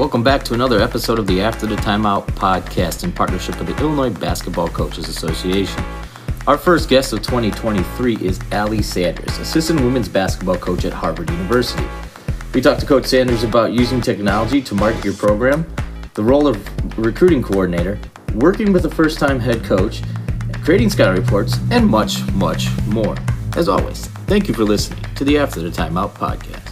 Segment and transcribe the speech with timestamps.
[0.00, 3.82] Welcome back to another episode of the After the Timeout podcast in partnership with the
[3.82, 5.84] Illinois Basketball Coaches Association.
[6.46, 11.86] Our first guest of 2023 is Allie Sanders, assistant women's basketball coach at Harvard University.
[12.54, 15.70] We talked to Coach Sanders about using technology to market your program,
[16.14, 18.00] the role of recruiting coordinator,
[18.36, 20.00] working with a first time head coach,
[20.64, 23.16] creating scouting reports, and much, much more.
[23.54, 26.70] As always, thank you for listening to the After the Timeout podcast.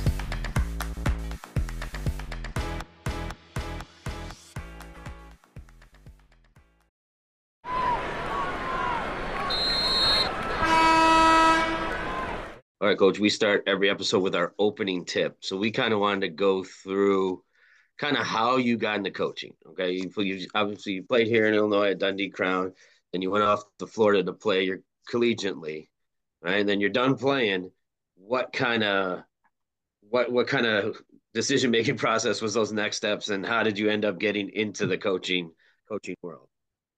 [12.98, 15.38] Coach, we start every episode with our opening tip.
[15.40, 17.42] So we kind of wanted to go through
[17.98, 19.54] kind of how you got into coaching.
[19.70, 19.92] Okay.
[19.92, 22.72] You, you obviously you played here in Illinois at Dundee Crown,
[23.12, 24.80] then you went off to Florida to play your
[25.10, 25.88] collegiately,
[26.42, 26.60] right?
[26.60, 27.70] And then you're done playing.
[28.16, 29.22] What kind of
[30.00, 31.00] what what kind of
[31.34, 34.86] decision making process was those next steps and how did you end up getting into
[34.86, 35.50] the coaching
[35.88, 36.48] coaching world?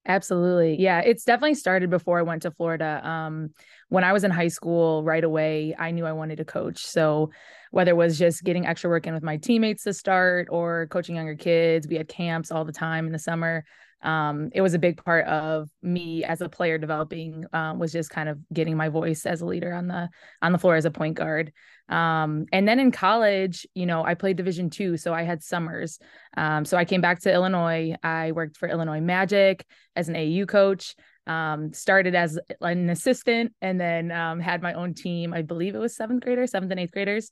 [0.06, 0.80] Absolutely.
[0.80, 3.06] Yeah, it's definitely started before I went to Florida.
[3.06, 3.50] Um,
[3.90, 6.86] when I was in high school, right away, I knew I wanted to coach.
[6.86, 7.30] So,
[7.72, 11.16] whether it was just getting extra work in with my teammates to start or coaching
[11.16, 13.64] younger kids, we had camps all the time in the summer.
[14.02, 18.10] Um, it was a big part of me as a player developing um, was just
[18.10, 20.08] kind of getting my voice as a leader on the
[20.40, 21.52] on the floor as a point guard.
[21.88, 25.98] Um, and then in college, you know, I played Division two, so I had summers.
[26.36, 27.94] Um, so I came back to Illinois.
[28.02, 30.94] I worked for Illinois Magic as an AU coach.
[31.30, 35.32] Um, started as an assistant and then um, had my own team.
[35.32, 37.30] I believe it was seventh graders, seventh and eighth graders.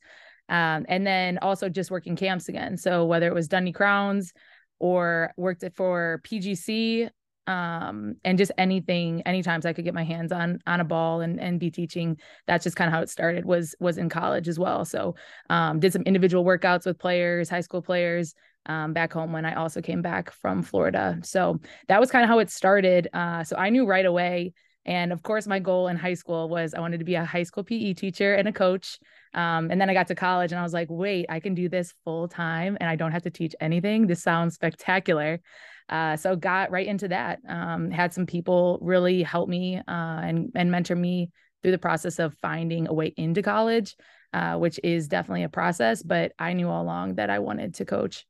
[0.49, 2.77] Um, and then also just working camps again.
[2.77, 4.33] So whether it was Dundee Crowns
[4.79, 7.11] or worked it for PGC,
[7.49, 11.23] um, and just anything, any times I could get my hands on on a ball
[11.23, 12.19] and and be teaching.
[12.47, 13.47] That's just kind of how it started.
[13.47, 14.85] Was was in college as well.
[14.85, 15.15] So
[15.49, 18.35] um, did some individual workouts with players, high school players.
[18.69, 21.19] Um, back home when I also came back from Florida.
[21.23, 23.09] So that was kind of how it started.
[23.13, 24.53] Uh, so I knew right away.
[24.85, 27.43] And of course, my goal in high school was I wanted to be a high
[27.43, 28.99] school PE teacher and a coach.
[29.35, 31.69] Um, and then I got to college and I was like, wait, I can do
[31.69, 34.07] this full time and I don't have to teach anything.
[34.07, 35.41] This sounds spectacular.
[35.89, 37.41] Uh, so got right into that.
[37.49, 41.31] Um, had some people really help me uh, and and mentor me
[41.63, 43.97] through the process of finding a way into college,
[44.33, 46.03] uh, which is definitely a process.
[46.03, 48.27] But I knew all along that I wanted to coach.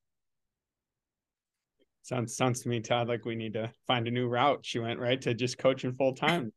[2.09, 4.61] Sounds sounds to me, Todd, like we need to find a new route.
[4.63, 6.51] She went right to just coaching full time.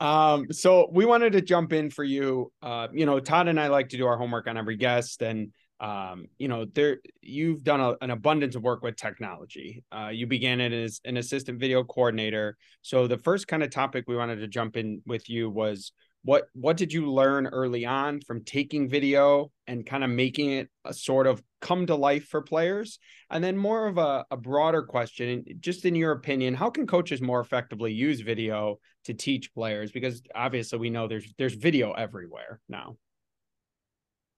[0.00, 2.52] um, so we wanted to jump in for you.
[2.60, 5.50] Uh, you know, Todd and I like to do our homework on every guest, and
[5.80, 9.82] um, you know, there you've done a, an abundance of work with technology.
[9.90, 12.58] Uh, you began it as an assistant video coordinator.
[12.82, 16.48] So the first kind of topic we wanted to jump in with you was what
[16.52, 20.92] what did you learn early on from taking video and kind of making it a
[20.92, 25.44] sort of come to life for players and then more of a, a broader question
[25.58, 30.22] just in your opinion how can coaches more effectively use video to teach players because
[30.34, 32.96] obviously we know there's there's video everywhere now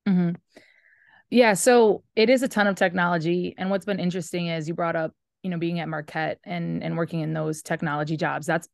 [0.09, 0.31] mm-hmm.
[1.31, 3.55] Yeah, so it is a ton of technology.
[3.59, 5.13] And what's been interesting is you brought up,
[5.43, 8.47] you know, being at Marquette and and working in those technology jobs.
[8.47, 8.69] That's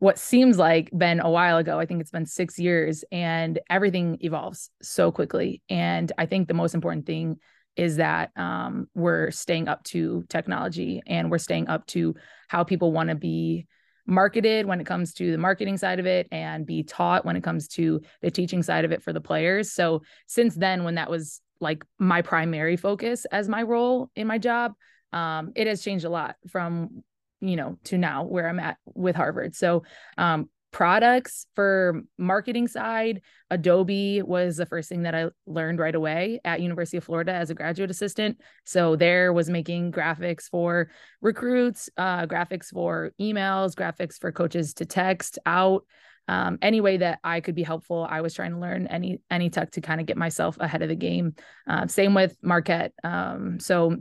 [0.00, 1.78] what seems like been a while ago.
[1.78, 5.62] I think it's been six years and everything evolves so quickly.
[5.68, 7.38] And I think the most important thing
[7.76, 12.14] is that um, we're staying up to technology and we're staying up to
[12.48, 13.66] how people want to be
[14.06, 17.42] marketed when it comes to the marketing side of it and be taught when it
[17.42, 19.72] comes to the teaching side of it for the players.
[19.72, 24.38] So since then, when that was like my primary focus as my role in my
[24.38, 24.74] job
[25.12, 27.02] um, it has changed a lot from
[27.40, 29.82] you know to now where i'm at with harvard so
[30.18, 36.40] um, products for marketing side adobe was the first thing that i learned right away
[36.44, 40.90] at university of florida as a graduate assistant so there was making graphics for
[41.22, 45.84] recruits uh, graphics for emails graphics for coaches to text out
[46.26, 49.50] um, any way that I could be helpful, I was trying to learn any any
[49.50, 51.34] tech to kind of get myself ahead of the game.
[51.68, 52.94] Uh, same with Marquette.
[53.04, 53.98] Um, so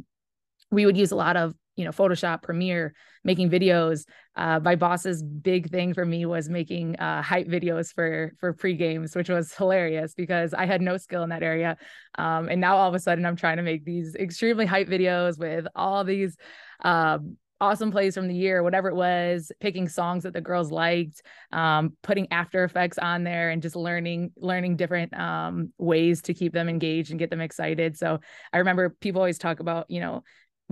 [0.71, 2.93] we would use a lot of you know Photoshop, Premiere,
[3.23, 4.05] making videos.
[4.35, 8.75] Uh, my boss's big thing for me was making uh, hype videos for for pre
[8.75, 11.77] games, which was hilarious because I had no skill in that area.
[12.17, 15.37] Um, and now all of a sudden, I'm trying to make these extremely hype videos
[15.37, 16.37] with all these
[16.83, 21.21] um, awesome plays from the year, whatever it was, picking songs that the girls liked,
[21.53, 26.51] um, putting After Effects on there, and just learning learning different um, ways to keep
[26.51, 27.97] them engaged and get them excited.
[27.97, 28.19] So
[28.51, 30.23] I remember people always talk about, you know,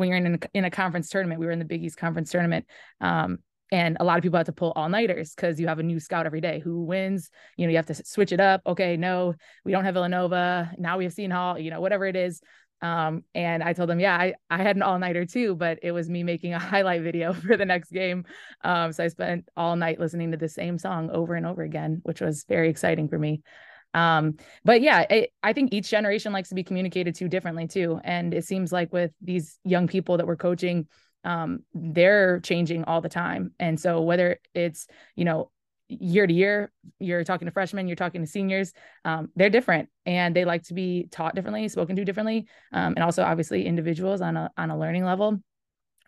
[0.02, 2.32] when you're in a, in a conference tournament, we were in the Big East conference
[2.32, 2.66] tournament.
[3.00, 3.38] Um,
[3.72, 6.02] and a lot of people have to pull all nighters because you have a new
[6.02, 7.30] scout every day who wins.
[7.56, 8.62] You know, you have to switch it up.
[8.68, 10.74] Okay, no, we don't have Villanova.
[10.78, 12.42] Now we have Seton Hall, you know, whatever it is
[12.82, 15.92] Um, and I told them, yeah, I, I had an all nighter too, but it
[15.92, 18.26] was me making a highlight video for the next game.
[18.64, 22.02] Um, so I spent all night listening to the same song over and over again,
[22.04, 23.44] which was very exciting for me.
[23.94, 28.00] Um, but yeah, it, I think each generation likes to be communicated to differently too.
[28.04, 30.88] And it seems like with these young people that we're coaching,
[31.24, 33.52] um, they're changing all the time.
[33.60, 35.52] And so whether it's, you know,
[35.88, 38.72] year to year, you're talking to freshmen, you're talking to seniors,
[39.04, 42.48] um, they're different and they like to be taught differently, spoken to differently.
[42.72, 45.40] Um, and also obviously individuals on a, on a learning level.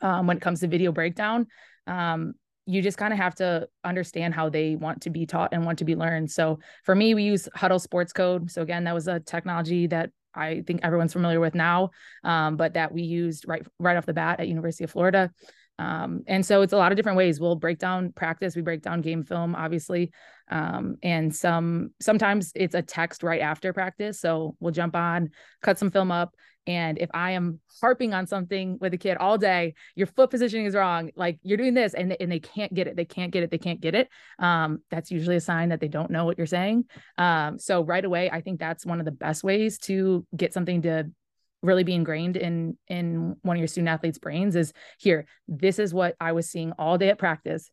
[0.02, 1.48] Um, when it comes to video breakdown,
[1.88, 2.34] um,
[2.66, 5.80] you just kind of have to understand how they want to be taught and want
[5.80, 6.32] to be learned.
[6.32, 8.50] So for me, we use Hudl Sportscode.
[8.50, 11.92] So again, that was a technology that I think everyone's familiar with now,
[12.24, 15.32] um, but that we used right right off the bat at University of Florida.
[15.80, 17.40] Um, and so it's a lot of different ways.
[17.40, 20.12] We'll break down practice, we break down game film, obviously.
[20.50, 24.20] Um, and some sometimes it's a text right after practice.
[24.20, 25.30] So we'll jump on,
[25.62, 26.36] cut some film up.
[26.66, 30.66] And if I am harping on something with a kid all day, your foot positioning
[30.66, 33.44] is wrong, like you're doing this and, and they can't get it, they can't get
[33.44, 34.10] it, they can't get it.
[34.40, 36.86] Um, that's usually a sign that they don't know what you're saying.
[37.18, 40.82] Um, so right away, I think that's one of the best ways to get something
[40.84, 41.12] to
[41.62, 45.94] really be ingrained in in one of your student athletes brains is here this is
[45.94, 47.72] what i was seeing all day at practice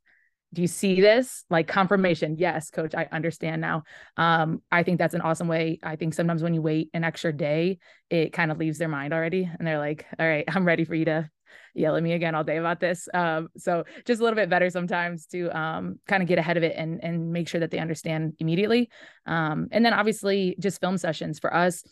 [0.52, 1.44] do you see this?
[1.48, 3.84] Like confirmation yes coach i understand now.
[4.16, 5.78] Um i think that's an awesome way.
[5.82, 9.12] I think sometimes when you wait an extra day it kind of leaves their mind
[9.12, 11.30] already and they're like all right i'm ready for you to
[11.74, 13.08] yell at me again all day about this.
[13.14, 16.62] Um so just a little bit better sometimes to um kind of get ahead of
[16.62, 18.90] it and and make sure that they understand immediately.
[19.26, 21.38] Um and then obviously just film sessions.
[21.38, 21.84] For us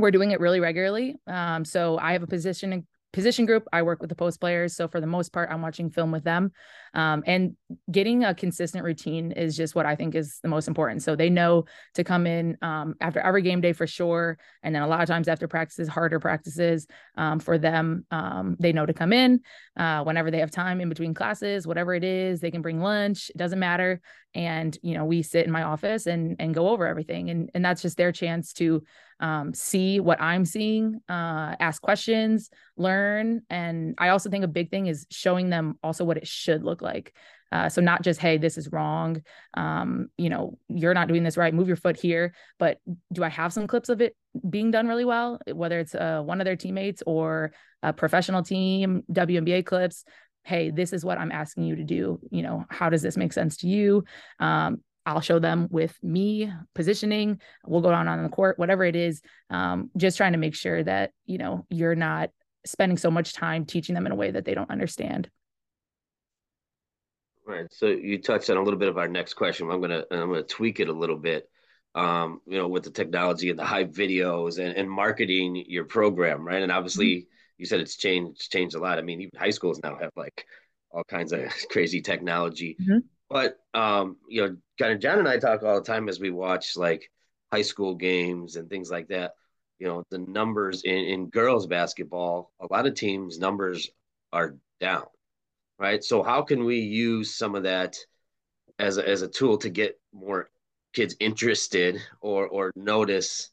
[0.00, 1.16] we're doing it really regularly.
[1.26, 3.66] Um, so I have a position position group.
[3.72, 4.76] I work with the post players.
[4.76, 6.52] So for the most part, I'm watching film with them.
[6.94, 7.56] Um, and
[7.90, 11.02] getting a consistent routine is just what I think is the most important.
[11.02, 11.64] So they know
[11.94, 14.38] to come in um, after every game day for sure.
[14.62, 16.86] And then a lot of times after practices, harder practices
[17.16, 19.40] um, for them, um, they know to come in
[19.76, 23.30] uh, whenever they have time in between classes, whatever it is, they can bring lunch,
[23.30, 24.00] it doesn't matter.
[24.34, 27.30] And, you know, we sit in my office and, and go over everything.
[27.30, 28.82] And, and that's just their chance to
[29.18, 33.42] um, see what I'm seeing, uh, ask questions, learn.
[33.50, 36.80] And I also think a big thing is showing them also what it should look
[36.82, 37.14] like.
[37.52, 39.20] Uh, so not just hey this is wrong
[39.54, 42.78] um, you know you're not doing this right move your foot here but
[43.12, 44.14] do i have some clips of it
[44.48, 47.50] being done really well whether it's uh, one of their teammates or
[47.82, 50.04] a professional team WNBA clips
[50.44, 53.32] hey this is what i'm asking you to do you know how does this make
[53.32, 54.04] sense to you
[54.38, 57.40] um, I'll show them with me positioning.
[57.66, 59.22] We'll go down on the court, whatever it is.
[59.48, 62.30] Um, just trying to make sure that you know you're not
[62.66, 65.30] spending so much time teaching them in a way that they don't understand.
[67.46, 67.66] Right.
[67.72, 69.70] So you touched on a little bit of our next question.
[69.70, 71.48] I'm gonna I'm gonna tweak it a little bit.
[71.92, 76.46] Um, you know, with the technology and the hype videos and, and marketing your program,
[76.46, 76.62] right?
[76.62, 77.30] And obviously, mm-hmm.
[77.60, 78.98] You said it's changed changed a lot.
[78.98, 80.46] I mean, even high schools now have like
[80.90, 82.76] all kinds of crazy technology.
[82.80, 82.98] Mm-hmm.
[83.28, 86.30] But um, you know, kind of John and I talk all the time as we
[86.30, 87.10] watch like
[87.52, 89.32] high school games and things like that.
[89.78, 93.90] You know, the numbers in, in girls basketball, a lot of teams' numbers
[94.32, 95.04] are down,
[95.78, 96.02] right?
[96.02, 97.96] So how can we use some of that
[98.78, 100.50] as a, as a tool to get more
[100.94, 103.50] kids interested or or notice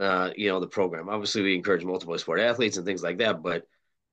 [0.00, 1.08] uh, you know the program?
[1.08, 3.64] Obviously, we encourage multiple sport athletes and things like that, but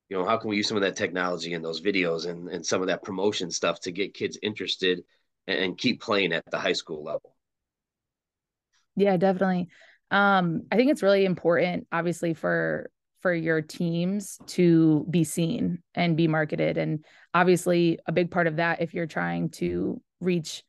[0.09, 2.65] you know, how can we use some of that technology in those videos and, and
[2.65, 5.03] some of that promotion stuff to get kids interested
[5.47, 7.35] and, and keep playing at the high school level?
[8.95, 9.67] Yeah, definitely.
[10.11, 12.89] Um, I think it's really important, obviously, for
[13.21, 16.77] for your teams to be seen and be marketed.
[16.77, 20.63] And obviously, a big part of that, if you're trying to reach,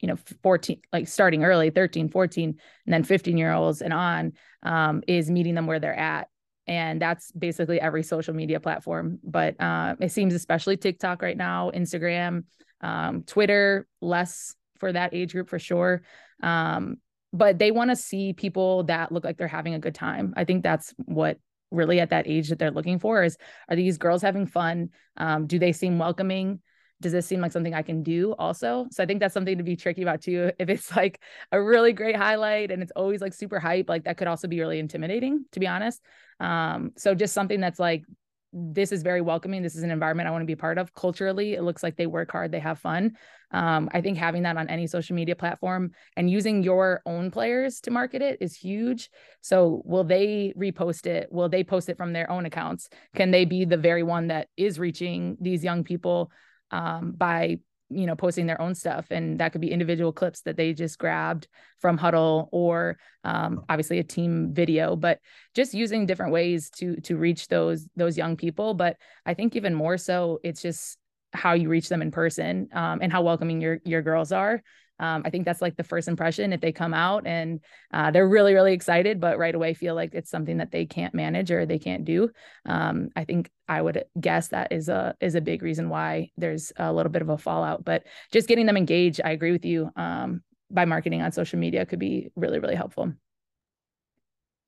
[0.00, 2.48] you know, 14, like starting early, 13, 14,
[2.86, 6.28] and then 15 year olds and on, um, is meeting them where they're at.
[6.66, 9.18] And that's basically every social media platform.
[9.22, 12.44] But uh, it seems especially tiktok right now instagram
[12.80, 16.02] um, twitter less for that age group for sure.
[16.42, 16.96] Um,
[17.32, 20.34] but they want to see people that look like they're having a good time.
[20.36, 21.38] I think that's what
[21.70, 23.36] really at that age that they're looking for is
[23.68, 24.90] are these girls having fun?
[25.16, 26.60] Um, do they seem welcoming
[27.00, 28.86] does this seem like something I can do also?
[28.90, 30.52] So I think that's something to be tricky about too.
[30.58, 34.16] If it's like a really great highlight and it's always like super hype, like that
[34.16, 36.02] could also be really intimidating, to be honest.
[36.40, 38.04] Um, so just something that's like,
[38.52, 39.62] this is very welcoming.
[39.62, 40.92] This is an environment I want to be part of.
[40.92, 43.12] Culturally, it looks like they work hard, they have fun.
[43.52, 47.80] Um, I think having that on any social media platform and using your own players
[47.82, 49.10] to market it is huge.
[49.40, 51.28] So, will they repost it?
[51.30, 52.88] Will they post it from their own accounts?
[53.14, 56.32] Can they be the very one that is reaching these young people?
[56.70, 57.58] Um, by
[57.90, 59.06] you know posting their own stuff.
[59.10, 61.48] And that could be individual clips that they just grabbed
[61.78, 65.18] from Hudl or um, obviously a team video but
[65.54, 68.74] just using different ways to to reach those those young people.
[68.74, 68.96] But
[69.26, 70.98] i think even more so it's just
[71.32, 74.62] how you reach them in person um, and how welcoming your your girls are
[75.00, 77.60] um, I think that's like the first impression if they come out and
[77.92, 81.14] uh, they're really, really excited, but right away feel like it's something that they can't
[81.14, 82.30] manage or they can't do.
[82.66, 86.70] Um, I think I would guess that is a is a big reason why there's
[86.76, 87.82] a little bit of a fallout.
[87.82, 89.90] But just getting them engaged, I agree with you.
[89.96, 93.12] Um, by marketing on social media could be really, really helpful.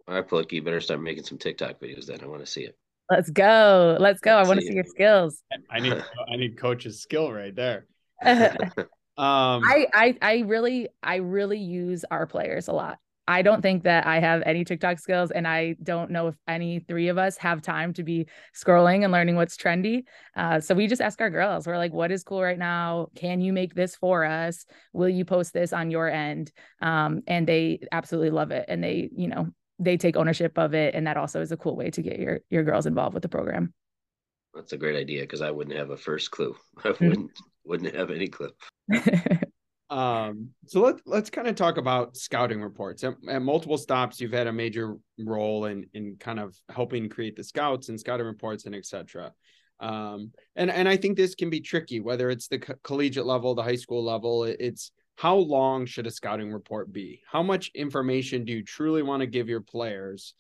[0.09, 2.07] I feel like you better start making some TikTok videos.
[2.07, 2.77] Then I want to see it.
[3.11, 3.99] Let's go.
[4.01, 4.37] Let's go.
[4.37, 5.43] Let's I want to see your skills.
[5.71, 5.93] I need
[6.33, 7.87] I need coach's skill right there.
[9.19, 12.99] Um, I, I I really I really use our players a lot.
[13.29, 16.81] I don't think that I have any TikTok skills, and I don't know if any
[16.81, 20.05] three of us have time to be scrolling and learning what's trendy.
[20.37, 23.09] Uh, so we just ask our girls, we're like, "What is cool right now?
[23.15, 24.67] Can you make this for us?
[24.93, 26.51] Will you post this on your end?"
[26.81, 30.95] Um, and they absolutely love it, and they, you know, they take ownership of it,
[30.95, 33.29] and that also is a cool way to get your your girls involved with the
[33.29, 33.73] program.
[34.55, 36.57] That's a great idea because I wouldn't have a first clue.
[36.85, 37.09] I mm-hmm.
[37.09, 37.31] wouldn't
[37.65, 38.51] wouldn't have any clue.
[39.91, 43.05] um, so let let's kind of talk about scouting reports.
[43.05, 47.37] At, at, multiple stops, you've had a major role in in kind of helping create
[47.37, 49.33] the scouts and scouting reports and etc.
[49.81, 53.55] Um, and and I think this can be tricky, whether it's the co- collegiate level,
[53.55, 54.45] the high school level.
[54.45, 57.23] It's how long should a scouting report be?
[57.31, 60.35] How much information do you truly want to give your players?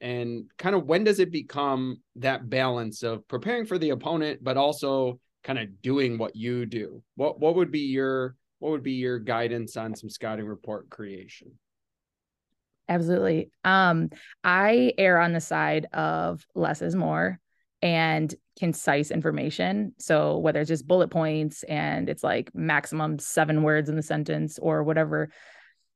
[0.00, 4.56] And kind of when does it become that balance of preparing for the opponent, but
[4.56, 7.02] also kind of doing what you do.
[7.14, 11.52] What what would be your what would be your guidance on some scouting report creation?
[12.88, 13.50] Absolutely.
[13.62, 14.10] Um
[14.42, 17.38] i err on the side of less is more
[17.82, 19.92] and concise information.
[19.98, 24.58] So whether it's just bullet points and it's like maximum 7 words in the sentence
[24.58, 25.28] or whatever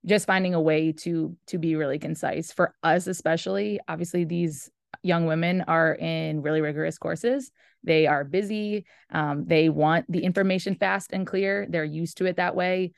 [0.07, 2.53] just finding a way to to be really concise.
[2.53, 4.71] For us especially obviously these
[5.03, 7.51] young women are in really rigorous courses
[7.85, 8.87] they are busy.
[9.11, 11.67] Um, they want the information fast and clear.
[11.69, 12.93] They're used to it that way.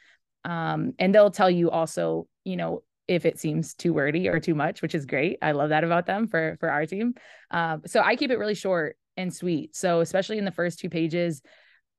[0.45, 4.55] Um, and they'll tell you also, you know, if it seems too wordy or too
[4.55, 5.39] much, which is great.
[5.43, 7.15] I love that about them for for our team.
[7.51, 9.75] Um, so I keep it really short and sweet.
[9.75, 11.43] So especially in the first two pages,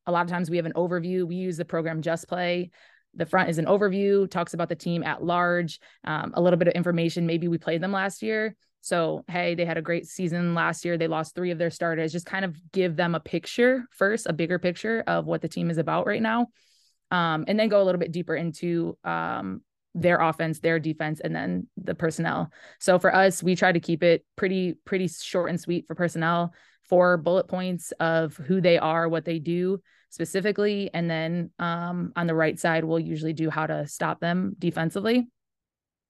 [0.05, 1.27] a lot of times we have an overview.
[1.27, 2.71] We use the program JustPlay.
[3.13, 6.69] The front is an overview, talks about the team at large, um, a little bit
[6.69, 7.25] of information.
[7.25, 8.55] Maybe we played them last year.
[8.81, 10.97] So, hey, they had a great season last year.
[10.97, 12.11] They lost three of their starters.
[12.11, 15.69] Just kind of give them a picture first, a bigger picture of what the team
[15.69, 16.47] is about right now.
[17.11, 19.61] Um, and then go a little bit deeper into um,
[19.93, 22.51] their offense, their defense, and then the personnel.
[22.79, 26.53] So for us, we try to keep it pretty, pretty short and sweet for personnel,
[26.89, 30.89] four bullet points of who they are, what they do specifically.
[30.93, 35.27] And then um, on the right side, we'll usually do how to stop them defensively.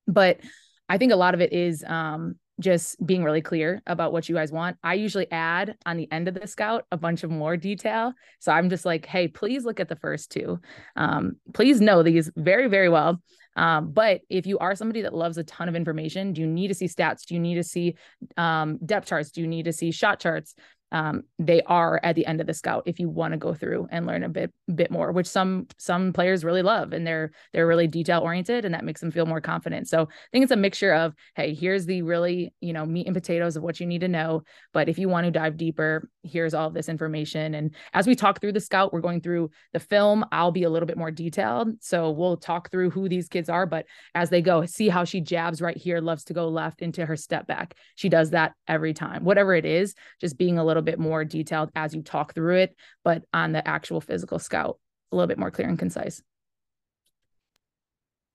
[0.08, 0.40] But
[0.88, 4.36] I think a lot of it is um, just being really clear about what you
[4.36, 4.78] guys want.
[4.84, 8.14] I usually add on the end of the scout a bunch of more detail.
[8.40, 10.60] So I'm just like, hey, please look at the first two.
[10.96, 13.22] Um, please know these very, very well.
[13.56, 16.70] Um, but if you are somebody that loves a ton of information, do you need
[16.70, 17.26] to see stats?
[17.26, 17.98] Do you need to see
[18.38, 19.32] um, depth charts?
[19.32, 20.56] Do you need to see shot charts?
[20.92, 23.88] Um, they are at the end of the scout if you want to go through
[23.92, 27.68] and learn a bit bit more which some some players really love and they're they're
[27.68, 29.88] really detail oriented and that makes them feel more confident.
[29.88, 33.16] So i think it's a mixture of hey here's the really you know meat and
[33.16, 34.44] potatoes of what you need to know
[34.74, 37.56] but if you want to dive deeper here's all this information.
[37.56, 40.70] And as we talk through the scout we're going through the film i'll be a
[40.70, 41.82] little bit more detailed.
[41.82, 45.22] So we'll talk through who these kids are but as they go see how she
[45.22, 47.76] jabs right here loves to go left into her step back.
[47.96, 49.24] She does that every time.
[49.24, 52.58] Whatever it is just being a little little bit more detailed as you talk through
[52.58, 54.80] it, but on the actual physical scout,
[55.12, 56.22] a little bit more clear and concise.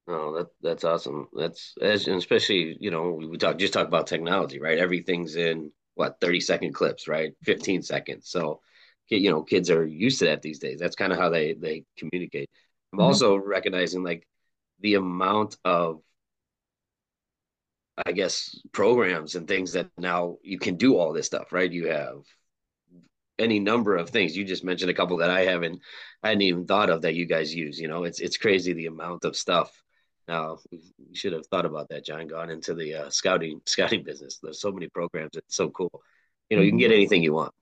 [0.09, 1.29] Oh, that that's awesome.
[1.37, 4.79] That's as especially you know we talk just talk about technology, right?
[4.79, 7.33] Everything's in what thirty second clips, right?
[7.43, 8.31] Fifteen seconds.
[8.31, 8.61] So,
[9.09, 10.79] you know, kids are used to that these days.
[10.79, 12.49] That's kind of how they they communicate.
[12.93, 13.07] I'm mm-hmm.
[13.07, 14.29] also recognizing like
[14.81, 16.03] the amount of
[18.05, 21.71] I guess programs and things that now you can do all this stuff, right?
[21.71, 22.23] You have
[23.39, 24.37] any number of things.
[24.37, 25.81] You just mentioned a couple that I haven't
[26.23, 27.79] I hadn't even thought of that you guys use.
[27.79, 29.71] You know, it's it's crazy the amount of stuff.
[30.29, 30.81] Now we
[31.15, 32.27] should have thought about that, John.
[32.27, 34.39] Gone into the uh, scouting scouting business.
[34.43, 35.37] There's so many programs.
[35.37, 36.03] It's so cool.
[36.51, 36.95] You know, you can get mm-hmm.
[36.95, 37.53] anything you want.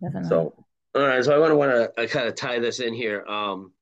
[0.00, 0.28] Definitely.
[0.28, 3.24] So all right, so I want to want to kind of tie this in here.
[3.26, 3.72] Um,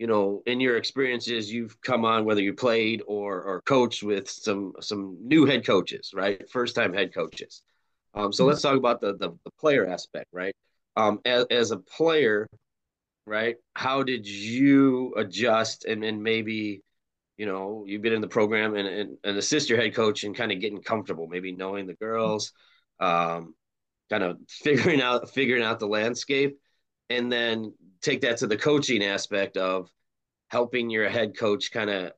[0.00, 4.30] you know, in your experiences, you've come on whether you played or or coached with
[4.30, 6.50] some some new head coaches, right?
[6.50, 7.62] First time head coaches.
[8.14, 10.54] Um, so let's talk about the, the, the player aspect, right?
[10.96, 12.48] Um, as, as a player,
[13.26, 13.56] right?
[13.76, 16.80] How did you adjust and, and maybe,
[17.36, 20.34] you know, you've been in the program and, and, and assist your head coach and
[20.34, 22.52] kind of getting comfortable, maybe knowing the girls,
[23.00, 23.54] um,
[24.08, 26.58] kind of figuring out figuring out the landscape,
[27.10, 29.90] and then take that to the coaching aspect of
[30.48, 32.12] helping your head coach kind of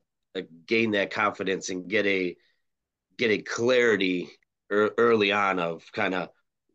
[0.65, 2.35] gain that confidence and get a
[3.17, 4.29] get a clarity
[4.71, 6.29] early on of kind of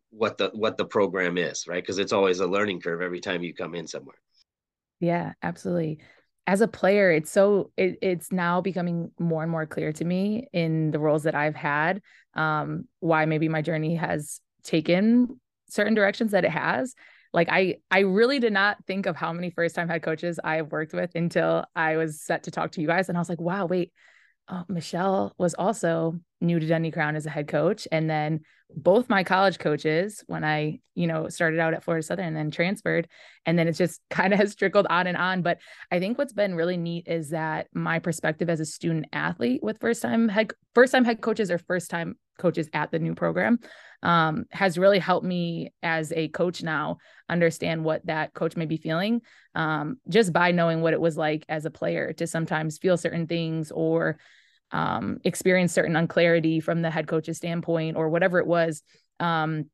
[0.09, 1.83] what the what the program is right?
[1.83, 4.15] Because it's always a learning curve every time you come in somewhere.
[4.99, 5.99] Yeah absolutely.
[6.47, 10.47] As a player it's so it, it's now becoming more and more clear to me
[10.51, 12.01] in the roles that i've had
[12.33, 15.39] um why maybe my journey has taken
[15.69, 16.95] certain directions that it has
[17.33, 20.55] like i i really did not think of how many first time head coaches i
[20.55, 23.29] have worked with until i was set to talk to you guys and i was
[23.29, 23.91] like wow wait
[24.49, 27.87] uh, Michelle was also new to Dundee Crown as a head coach.
[27.91, 28.41] And then
[28.75, 32.51] both my college coaches, when I, you know, started out at Florida Southern and then
[32.51, 33.07] transferred,
[33.45, 35.41] and then it's just kind of has trickled on and on.
[35.41, 35.59] But
[35.91, 39.79] I think what's been really neat is that my perspective as a student athlete with
[39.79, 43.59] first time head first time head coaches or first time coaches at the new program
[44.01, 48.77] um, has really helped me as a coach now understand what that coach may be
[48.77, 49.21] feeling
[49.55, 53.27] um, just by knowing what it was like as a player to sometimes feel certain
[53.27, 54.17] things or
[54.71, 58.83] um, experience certain unclarity from the head coach's standpoint or whatever it was
[59.19, 59.65] um,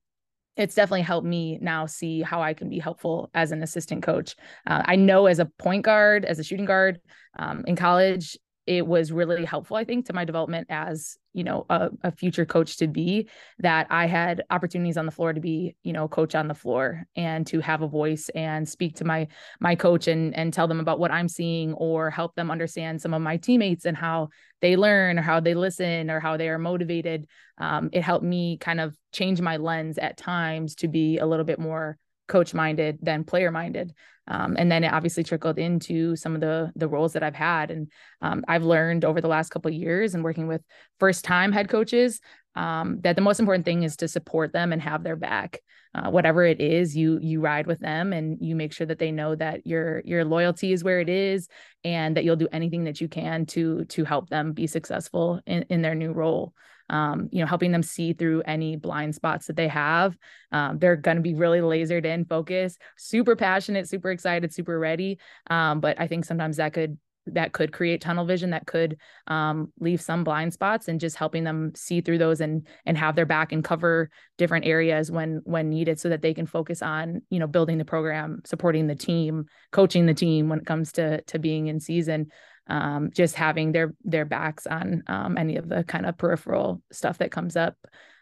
[0.57, 4.35] it's definitely helped me now see how I can be helpful as an assistant coach.
[4.65, 7.01] Uh, I know as a point guard, as a shooting guard
[7.37, 11.65] um, in college, it was really helpful, I think, to my development as, you know,
[11.69, 13.29] a, a, future coach to be
[13.59, 17.05] that I had opportunities on the floor to be, you know, coach on the floor
[17.15, 19.27] and to have a voice and speak to my
[19.59, 23.13] my coach and and tell them about what I'm seeing or help them understand some
[23.13, 24.29] of my teammates and how
[24.61, 27.27] they learn or how they listen or how they are motivated.
[27.59, 31.45] Um, it helped me kind of change my lens at times to be a little
[31.45, 33.93] bit more coach minded than player minded
[34.27, 37.71] um, and then it obviously trickled into some of the the roles that i've had.
[37.71, 37.91] And
[38.21, 40.61] um, i've learned over the last couple years and working with
[40.99, 42.19] first time head coaches
[42.55, 45.59] um, that the most important thing is to support them and have their back.
[45.93, 49.13] Uh, whatever it is you you ride with them and you make sure that they
[49.13, 51.47] know that your your loyalty is where it is
[51.85, 55.61] and that you'll do anything that you can to to help them be successful in,
[55.69, 56.53] in their new role
[56.89, 60.17] um, you know, helping them see through any blind spots that they have.
[60.51, 65.19] Um, they're going to be really lasered in, focused, super passionate, super excited, super ready.
[65.49, 69.71] Um, but I think sometimes that could that could create tunnel vision that could um,
[69.79, 73.25] leave some blind spots and just helping them see through those and and have their
[73.25, 77.39] back and cover different areas when when needed so that they can focus on you
[77.39, 81.39] know building the program supporting the team coaching the team when it comes to to
[81.39, 82.27] being in season
[82.67, 87.17] um, just having their their backs on um, any of the kind of peripheral stuff
[87.19, 87.75] that comes up.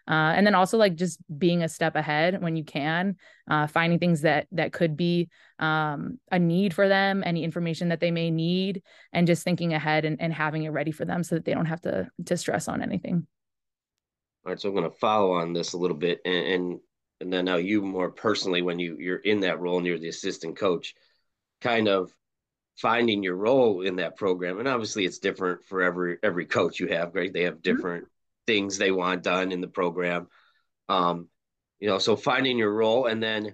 [0.05, 3.15] Uh, and then also like just being a step ahead when you can
[3.49, 5.29] uh, finding things that that could be
[5.59, 8.81] um, a need for them any information that they may need
[9.13, 11.67] and just thinking ahead and, and having it ready for them so that they don't
[11.67, 13.25] have to to stress on anything.
[14.45, 16.79] All right so i'm going to follow on this a little bit and, and
[17.21, 20.09] and then now you more personally when you you're in that role and you're the
[20.09, 20.93] assistant coach
[21.61, 22.13] kind of
[22.77, 26.87] finding your role in that program and obviously it's different for every every coach you
[26.87, 27.75] have right they have mm-hmm.
[27.75, 28.45] different mm-hmm.
[28.47, 30.27] things they want done in the program
[30.89, 31.27] um
[31.79, 33.53] you know so finding your role and then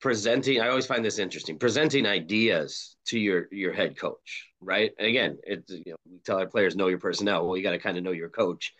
[0.00, 5.06] presenting i always find this interesting presenting ideas to your your head coach right and
[5.06, 7.78] again it's you know we tell our players know your personnel well you got to
[7.78, 8.72] kind of know your coach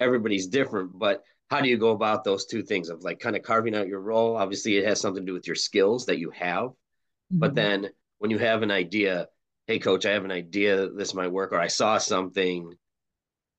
[0.00, 3.42] everybody's different but how do you go about those two things of like kind of
[3.42, 6.30] carving out your role obviously it has something to do with your skills that you
[6.30, 7.38] have mm-hmm.
[7.38, 7.88] but then
[8.20, 9.26] when you have an idea,
[9.66, 12.72] hey coach, I have an idea this might work, or I saw something,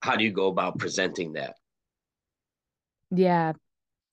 [0.01, 1.55] how do you go about presenting that?
[3.09, 3.53] Yeah.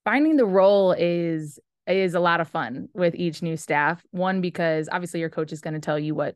[0.03, 4.03] Finding the role is is a lot of fun with each new staff.
[4.11, 6.35] One because obviously your coach is going to tell you what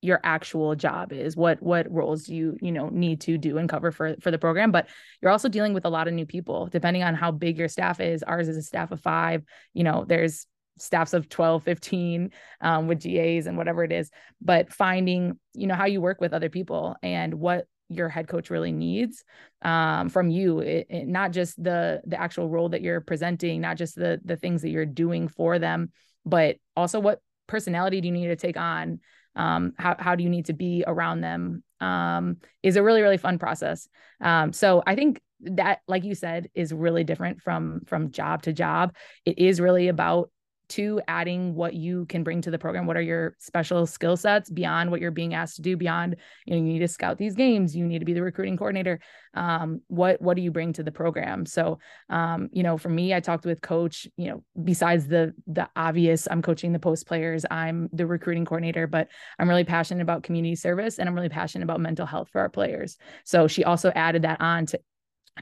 [0.00, 3.90] your actual job is what what roles you you know need to do and cover
[3.90, 4.86] for for the program but
[5.20, 7.98] you're also dealing with a lot of new people depending on how big your staff
[7.98, 9.42] is ours is a staff of 5
[9.74, 10.46] you know there's
[10.78, 14.10] staffs of 12 15 um, with gas and whatever it is
[14.40, 18.50] but finding you know how you work with other people and what your head coach
[18.50, 19.24] really needs
[19.62, 23.76] um, from you it, it, not just the the actual role that you're presenting not
[23.76, 25.90] just the the things that you're doing for them
[26.24, 29.00] but also what personality do you need to take on?
[29.34, 31.64] Um, how, how do you need to be around them?
[31.80, 33.88] Um, is a really really fun process.
[34.20, 38.52] Um, so i think that like you said is really different from from job to
[38.52, 38.94] job.
[39.24, 40.30] It is really about
[40.68, 42.86] two adding what you can bring to the program.
[42.86, 46.54] What are your special skill sets beyond what you're being asked to do beyond you
[46.54, 49.00] know you need to scout these games you need to be the recruiting coordinator.
[49.34, 51.46] Um, what what do you bring to the program?
[51.46, 51.78] So
[52.08, 56.28] um, you know for me i talked with coach you know besides the the obvious
[56.30, 60.54] i'm coaching the post players i'm the recruiting coordinator but i'm really passionate about community
[60.54, 62.96] service and i'm really passionate about mental health for our players.
[63.24, 64.80] So she also added that on to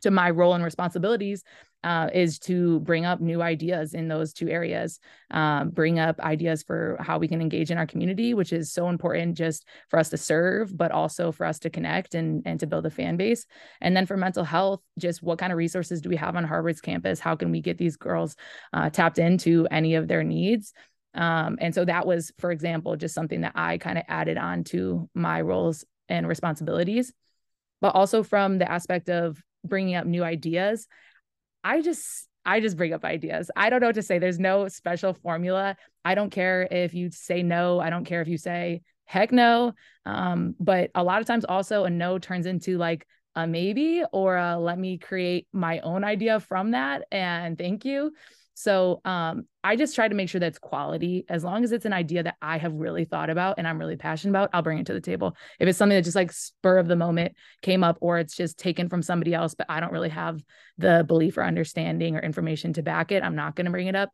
[0.02, 1.42] to my role and responsibilities
[1.84, 4.98] uh, is to bring up new ideas in those two areas,
[5.30, 8.88] um, bring up ideas for how we can engage in our community, which is so
[8.88, 12.66] important just for us to serve, but also for us to connect and, and to
[12.66, 13.46] build a fan base.
[13.80, 16.80] And then for mental health, just what kind of resources do we have on Harvard's
[16.80, 17.20] campus?
[17.20, 18.34] How can we get these girls
[18.72, 20.72] uh, tapped into any of their needs?
[21.14, 24.64] Um, and so that was, for example, just something that I kind of added on
[24.64, 27.12] to my roles and responsibilities.
[27.80, 30.86] But also from the aspect of bringing up new ideas
[31.64, 33.50] i just i just bring up ideas.
[33.56, 34.18] I don't know what to say.
[34.18, 35.76] There's no special formula.
[36.04, 37.80] I don't care if you say no.
[37.80, 39.72] I don't care if you say heck no.
[40.06, 44.36] Um, but a lot of times also a no turns into like a maybe or
[44.36, 48.12] a, let me create my own idea from that and thank you
[48.58, 51.26] so um, I just try to make sure that's quality.
[51.28, 53.96] As long as it's an idea that I have really thought about and I'm really
[53.96, 55.36] passionate about, I'll bring it to the table.
[55.60, 58.58] If it's something that just like spur of the moment came up, or it's just
[58.58, 60.42] taken from somebody else, but I don't really have
[60.78, 63.94] the belief or understanding or information to back it, I'm not going to bring it
[63.94, 64.08] up.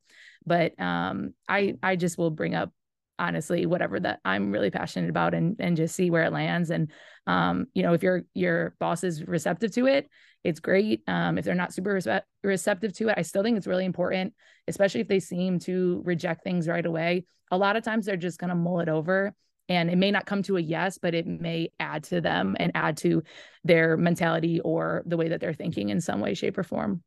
[0.45, 2.73] But um, I I just will bring up
[3.21, 6.71] honestly whatever that I'm really passionate about and and just see where it lands.
[6.71, 6.91] And
[7.29, 10.09] um, you know, if your your boss is receptive to it,
[10.45, 11.03] it's great.
[11.07, 11.99] Um, if they're not super
[12.43, 14.35] receptive to it, I still think it's really important,
[14.67, 17.25] especially if they seem to reject things right away.
[17.51, 19.35] A lot of times they're just going to mull it over
[19.69, 22.73] and it may not come to a yes, but it may add to them and
[22.75, 23.23] add to
[23.65, 27.03] their mentality or the way that they're thinking in some way, shape, or form.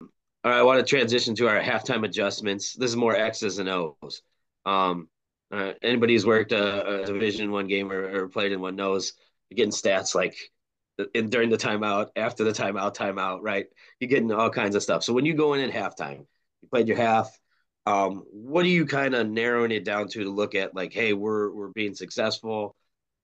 [0.00, 0.08] All
[0.52, 2.74] right, I want to transition to our halftime adjustments.
[2.74, 4.22] This is more X's and O's.
[4.66, 5.08] Um,
[5.50, 9.14] uh, anybody who's worked a, a Division One game or, or, played in one knows
[9.50, 10.36] getting stats like
[11.14, 13.66] in during the timeout, after the timeout, timeout, right?
[14.00, 15.02] You're getting all kinds of stuff.
[15.04, 16.26] So when you go in at halftime,
[16.62, 17.30] you played your half.
[17.86, 21.12] Um, what are you kind of narrowing it down to to look at like, hey,
[21.12, 22.74] we're we're being successful.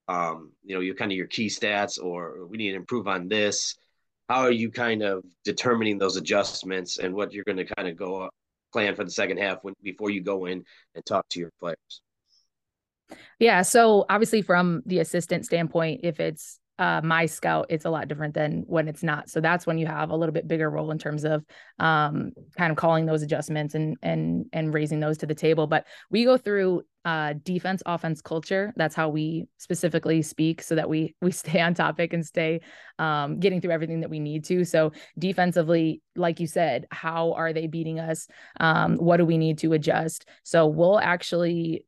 [0.09, 3.29] Um, you know, you're kind of your key stats, or we need to improve on
[3.29, 3.75] this.
[4.29, 7.97] How are you kind of determining those adjustments and what you're going to kind of
[7.97, 8.31] go
[8.73, 12.03] plan for the second half when before you go in and talk to your players?
[13.39, 13.63] Yeah.
[13.63, 18.35] So obviously, from the assistant standpoint, if it's uh, my scout, it's a lot different
[18.35, 19.31] than when it's not.
[19.31, 21.45] So that's when you have a little bit bigger role in terms of
[21.79, 25.67] um, kind of calling those adjustments and and and raising those to the table.
[25.69, 28.73] But we go through uh, defense, offense, culture.
[28.77, 32.61] That's how we specifically speak, so that we we stay on topic and stay
[32.99, 34.65] um, getting through everything that we need to.
[34.65, 38.27] So defensively, like you said, how are they beating us?
[38.59, 40.29] Um, what do we need to adjust?
[40.43, 41.85] So we'll actually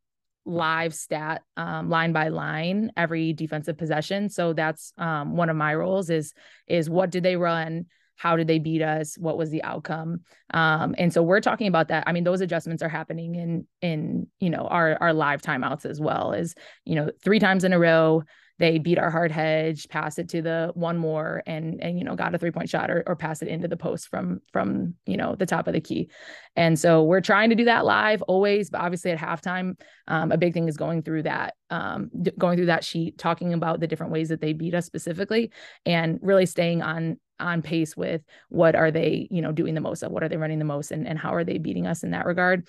[0.46, 4.30] live stat um, line by line every defensive possession.
[4.30, 6.32] So that's um, one of my roles is
[6.66, 7.86] is what did they run?
[8.14, 9.18] How did they beat us?
[9.18, 10.20] What was the outcome?
[10.54, 12.04] Um, and so we're talking about that.
[12.06, 16.00] I mean those adjustments are happening in in you know our our live timeouts as
[16.00, 16.54] well as
[16.84, 18.22] you know three times in a row
[18.58, 22.14] they beat our hard hedge, pass it to the one more, and and you know
[22.14, 25.16] got a three point shot or, or pass it into the post from from you
[25.16, 26.08] know the top of the key.
[26.56, 30.38] And so we're trying to do that live always, but obviously at halftime, um, a
[30.38, 34.12] big thing is going through that um, going through that sheet, talking about the different
[34.12, 35.50] ways that they beat us specifically,
[35.84, 40.02] and really staying on on pace with what are they you know doing the most
[40.02, 42.12] of what are they running the most and, and how are they beating us in
[42.12, 42.66] that regard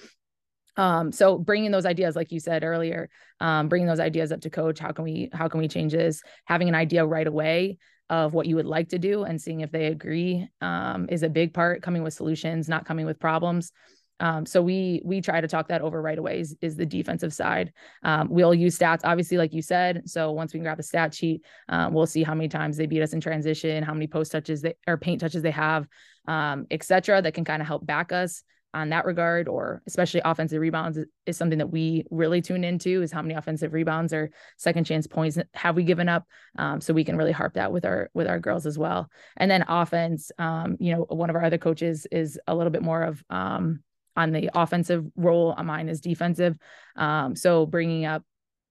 [0.78, 3.10] um, so bringing those ideas like you said earlier
[3.40, 6.22] um, bringing those ideas up to coach how can we how can we change this
[6.46, 7.78] having an idea right away
[8.10, 11.30] of what you would like to do and seeing if they agree um, is a
[11.30, 13.72] big part coming with solutions not coming with problems
[14.20, 17.34] um, so we we try to talk that over right away is, is the defensive
[17.34, 17.72] side.
[18.04, 20.10] Um, we'll use stats, obviously, like you said.
[20.10, 23.02] So once we grab a stat sheet, um, we'll see how many times they beat
[23.02, 25.88] us in transition, how many post touches they or paint touches they have,
[26.28, 27.22] um, etc.
[27.22, 31.38] That can kind of help back us on that regard, or especially offensive rebounds is,
[31.38, 35.38] something that we really tune into is how many offensive rebounds or second chance points
[35.54, 36.26] have we given up.
[36.58, 39.10] Um, so we can really harp that with our with our girls as well.
[39.38, 42.84] And then offense, um, you know, one of our other coaches is a little bit
[42.84, 43.80] more of um,
[44.16, 45.56] on the offensive role.
[45.64, 46.56] Mine is defensive.
[46.96, 48.24] Um, so bringing up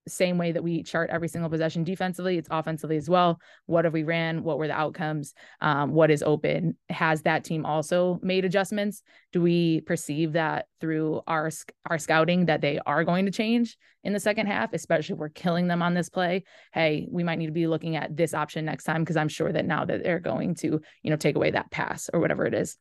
[0.09, 3.40] same way that we chart every single possession defensively, it's offensively as well.
[3.66, 4.42] What have we ran?
[4.42, 5.35] What were the outcomes?
[5.61, 6.77] Um, what is open?
[6.88, 9.03] Has that team also made adjustments?
[9.33, 11.51] Do we perceive that through our
[11.88, 15.29] our scouting that they are going to change in the second half, especially if we're
[15.29, 16.45] killing them on this play?
[16.73, 19.53] Hey, we might need to be looking at this option next time because I'm sure
[19.53, 22.55] that now that they're going to, you know, take away that pass or whatever it
[22.55, 22.77] is.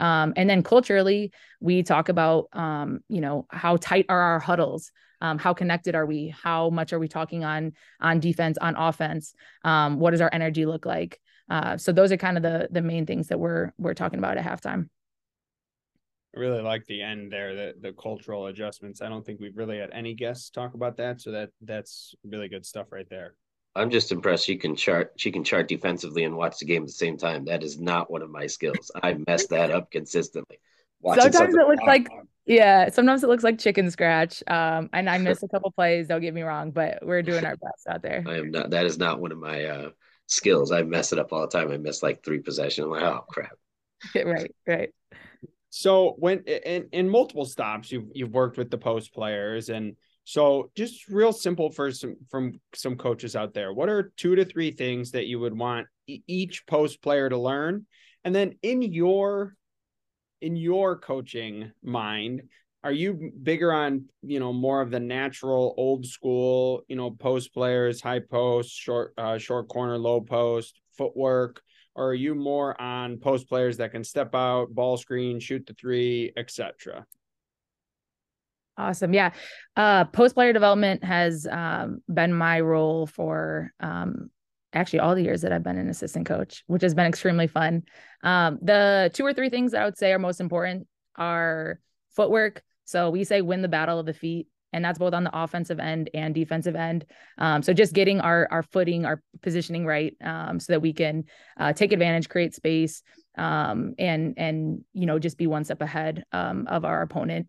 [0.00, 4.90] Um, and then culturally, we talk about, um, you know, how tight are our huddles?
[5.20, 6.28] Um, how connected are we?
[6.28, 9.34] How much are we talking on on defense, on offense?
[9.64, 11.20] Um, what does our energy look like?
[11.50, 14.38] Uh, so those are kind of the the main things that we're we're talking about
[14.38, 14.88] at halftime.
[16.34, 19.02] I really like the end there, the the cultural adjustments.
[19.02, 22.48] I don't think we've really had any guests talk about that, so that that's really
[22.48, 23.34] good stuff right there.
[23.74, 26.88] I'm just impressed she can chart she can chart defensively and watch the game at
[26.88, 27.44] the same time.
[27.44, 28.90] That is not one of my skills.
[29.02, 30.58] I mess that up consistently.
[31.00, 32.08] Watching sometimes it looks like
[32.46, 34.42] yeah, sometimes it looks like chicken scratch.
[34.48, 36.08] Um, and I miss a couple plays.
[36.08, 38.24] Don't get me wrong, but we're doing our best out there.
[38.26, 38.70] I am not.
[38.70, 39.90] That is not one of my uh,
[40.26, 40.72] skills.
[40.72, 41.70] I mess it up all the time.
[41.70, 42.86] I miss like three possessions.
[42.86, 43.52] I'm like, oh crap.
[44.16, 44.90] right, right.
[45.68, 50.70] So when in in multiple stops, you've you've worked with the post players and so
[50.76, 53.72] just real simple for some from some coaches out there.
[53.72, 57.86] What are two to three things that you would want each post player to learn?
[58.24, 59.56] And then in your
[60.40, 62.42] in your coaching mind,
[62.82, 67.52] are you bigger on, you know, more of the natural old school, you know, post
[67.52, 71.62] players, high post, short uh, short corner, low post, footwork,
[71.94, 75.74] or are you more on post players that can step out, ball screen, shoot the
[75.74, 77.04] three, etc.?
[78.80, 79.12] Awesome.
[79.12, 79.32] Yeah.
[79.76, 84.30] Uh, post player development has um, been my role for um,
[84.72, 87.82] actually all the years that I've been an assistant coach, which has been extremely fun.
[88.22, 91.78] Um, the two or three things that I would say are most important are
[92.16, 92.62] footwork.
[92.86, 95.78] So we say win the battle of the feet, and that's both on the offensive
[95.78, 97.04] end and defensive end.
[97.36, 101.24] Um, so just getting our our footing, our positioning right, um, so that we can
[101.58, 103.02] uh, take advantage, create space,
[103.36, 107.46] um, and and you know just be one step ahead of our opponent.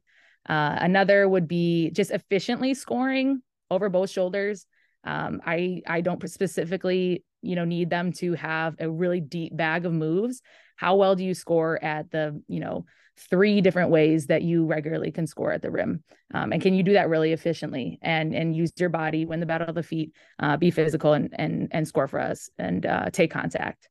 [0.47, 4.65] Uh, another would be just efficiently scoring over both shoulders.
[5.03, 9.85] Um, I I don't specifically you know need them to have a really deep bag
[9.85, 10.41] of moves.
[10.75, 12.85] How well do you score at the you know
[13.29, 16.83] three different ways that you regularly can score at the rim, um, and can you
[16.83, 20.13] do that really efficiently and and use your body, win the battle of the feet,
[20.39, 23.90] uh, be physical and and and score for us and uh, take contact.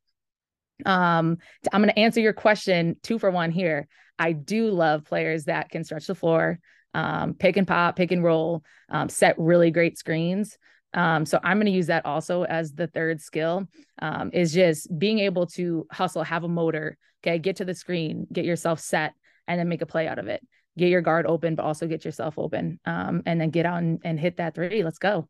[0.86, 1.38] Um,
[1.72, 3.88] I'm going to answer your question two for one here.
[4.18, 6.58] I do love players that can stretch the floor,
[6.94, 10.58] um, pick and pop, pick and roll, um, set really great screens.
[10.92, 13.68] Um, so I'm going to use that also as the third skill
[14.02, 18.26] um, is just being able to hustle, have a motor, okay, get to the screen,
[18.32, 19.14] get yourself set,
[19.46, 20.46] and then make a play out of it.
[20.76, 24.00] Get your guard open, but also get yourself open, um, and then get out and,
[24.04, 24.82] and hit that three.
[24.82, 25.28] Let's go.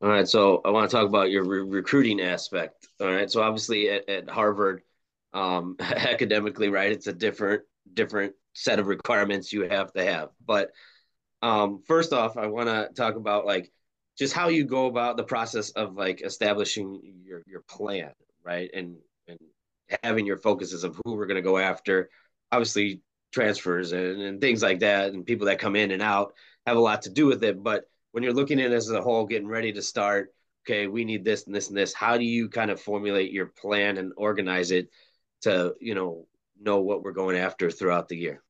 [0.00, 2.86] All right, so I want to talk about your re- recruiting aspect.
[3.00, 4.82] All right, so obviously at, at Harvard,
[5.32, 10.28] um, academically, right, it's a different different set of requirements you have to have.
[10.44, 10.70] But
[11.42, 13.72] um, first off, I want to talk about like
[14.16, 18.12] just how you go about the process of like establishing your your plan,
[18.44, 19.38] right, and and
[20.04, 22.08] having your focuses of who we're going to go after.
[22.52, 26.34] Obviously, transfers and, and things like that, and people that come in and out
[26.66, 29.00] have a lot to do with it, but when you're looking at it as a
[29.00, 30.32] whole, getting ready to start,
[30.66, 31.94] okay, we need this and this and this.
[31.94, 34.88] How do you kind of formulate your plan and organize it
[35.42, 36.26] to, you know,
[36.60, 38.42] know what we're going after throughout the year?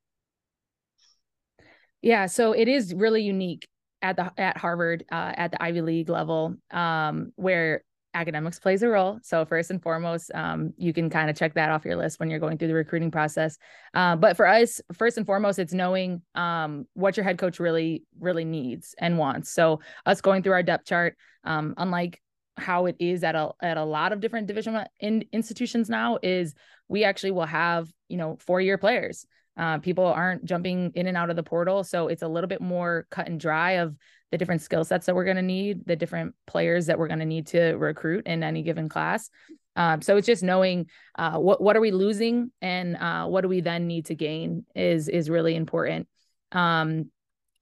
[2.01, 3.67] Yeah, so it is really unique
[4.03, 7.83] at the at Harvard uh, at the Ivy League level, um, where
[8.15, 9.19] academics plays a role.
[9.23, 12.31] So first and foremost, um, you can kind of check that off your list when
[12.31, 13.59] you're going through the recruiting process.
[13.95, 18.05] Uh, but for us, first and foremost, it's knowing um, what your head coach really,
[18.19, 19.51] really needs and wants.
[19.51, 22.21] So us going through our depth chart, um, unlike
[22.57, 26.55] how it is at a at a lot of different division in institutions now, is
[26.89, 29.27] we actually will have you know four year players.
[29.57, 32.61] Uh, people aren't jumping in and out of the portal, so it's a little bit
[32.61, 33.97] more cut and dry of
[34.31, 37.21] the different skill sets that we're going to need, the different players that we're going
[37.21, 39.31] to need to recruit in any given class.
[39.77, 40.87] Um, so it's just knowing
[41.17, 44.65] uh, what what are we losing and uh, what do we then need to gain
[44.75, 46.09] is is really important.
[46.53, 47.11] Um,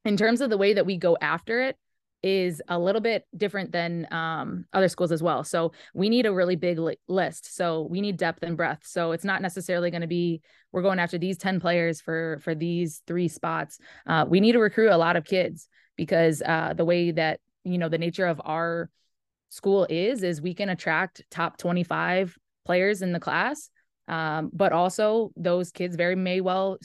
[0.05, 1.77] in terms of the way that we go after it,
[2.23, 5.45] is a little bit different than um, other schools as well.
[5.45, 7.55] So we need a really big li- list.
[7.55, 8.85] So we need depth and breadth.
[8.85, 10.41] So it's not necessarily going to be
[10.73, 13.79] we're going after these ten players for for these three spots.
[14.07, 17.79] Uh, we need to recruit a lot of kids because uh, the way that you
[17.79, 18.91] know the nature of our
[19.49, 23.71] school is is we can attract top 25 players in the class
[24.09, 26.79] um, but also those kids very may well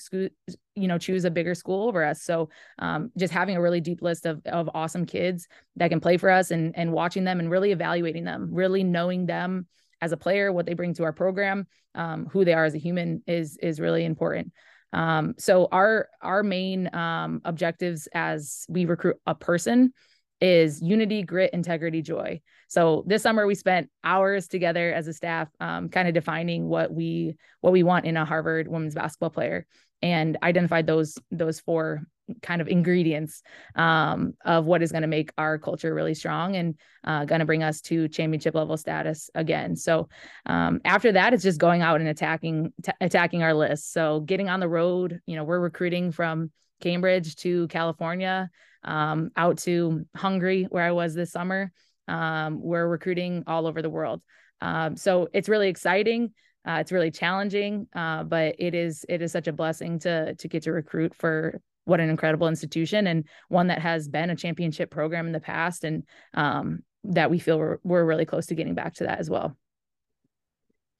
[0.76, 2.24] you know choose a bigger school over us.
[2.24, 6.18] So um, just having a really deep list of, of awesome kids that can play
[6.18, 9.68] for us and and watching them and really evaluating them really knowing them
[10.02, 12.80] as a player what they bring to our program um, who they are as a
[12.80, 14.52] human is is really important
[14.94, 19.94] um, so our our main um, objectives as we recruit a person
[20.42, 22.42] is unity, grit, integrity, joy.
[22.68, 26.92] So this summer we spent hours together as a staff, um, kind of defining what
[26.92, 29.66] we what we want in a Harvard women's basketball player,
[30.02, 32.02] and identified those those four
[32.42, 33.42] kind of ingredients
[33.76, 37.46] um, of what is going to make our culture really strong and uh, going to
[37.46, 39.76] bring us to championship level status again.
[39.76, 40.10] So
[40.46, 43.92] um, after that, it's just going out and attacking t- attacking our list.
[43.94, 48.50] So getting on the road, you know, we're recruiting from Cambridge to California,
[48.84, 51.72] um, out to Hungary, where I was this summer.
[52.08, 54.22] Um, we're recruiting all over the world.
[54.60, 56.34] Um, so it's really exciting.
[56.68, 60.48] Uh, it's really challenging, uh, but it is it is such a blessing to to
[60.48, 64.92] get to recruit for what an incredible institution and one that has been a championship
[64.92, 68.76] program in the past, and um, that we feel we're, we're really close to getting
[68.76, 69.58] back to that as well.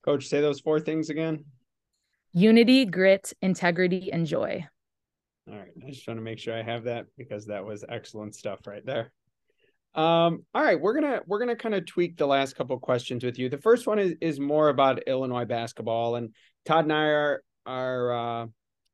[0.04, 1.46] Coach, say those four things again.
[2.34, 4.66] Unity, grit, integrity, and joy.
[5.48, 5.72] All right.
[5.86, 8.86] I just want to make sure I have that because that was excellent stuff right
[8.86, 9.12] there.
[9.94, 13.38] Um, all right, we're gonna we're gonna kind of tweak the last couple questions with
[13.38, 13.50] you.
[13.50, 16.34] The first one is is more about Illinois basketball, and
[16.66, 18.48] Todd and I are are uh,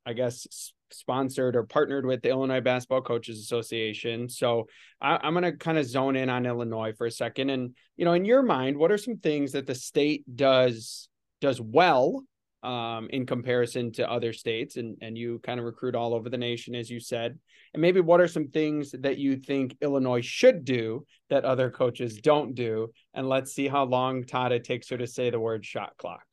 [0.08, 4.30] I guess sponsored or partnered with the Illinois Basketball Coaches Association.
[4.30, 4.67] So
[5.02, 8.13] I, I'm gonna kind of zone in on Illinois for a second, and you know,
[8.13, 11.10] in your mind, what are some things that the state does
[11.41, 12.23] does well
[12.63, 14.78] um, in comparison to other states?
[14.78, 17.38] And and you kind of recruit all over the nation as you said.
[17.73, 22.17] And maybe what are some things that you think illinois should do that other coaches
[22.17, 22.91] don't do?
[23.13, 26.23] And let's see how long it takes her to say the word shot clock.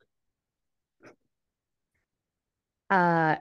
[2.89, 3.35] Uh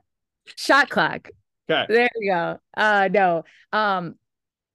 [0.56, 1.28] shot clock.
[1.70, 1.86] Okay.
[1.88, 2.58] There we go.
[2.76, 4.14] Uh no um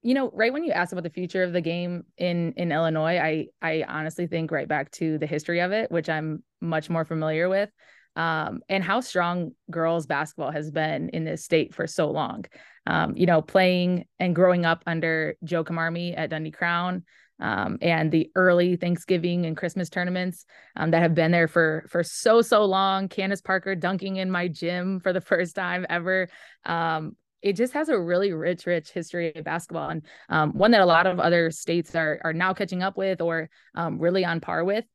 [0.02, 3.18] you know right when you asked about the future of the game in in illinois
[3.18, 7.04] i i honestly think right back to the history of it which i'm much more
[7.04, 7.70] familiar with
[8.16, 12.44] um, and how strong girls basketball has been in this state for so long.
[12.86, 17.06] Um, you know, playing and growing up under Joe Camarmi at Dundee Crown,
[17.40, 22.04] um, and the early Thanksgiving and Christmas tournaments um, that have been there for for
[22.04, 23.08] so so long.
[23.08, 26.30] Candace Parker dunking in my gym for the first time ever.
[26.66, 30.82] Um, it just has a really rich, rich history of basketball, and um, one that
[30.82, 34.42] a lot of other states are are now catching up with or um, really on
[34.42, 34.86] par with.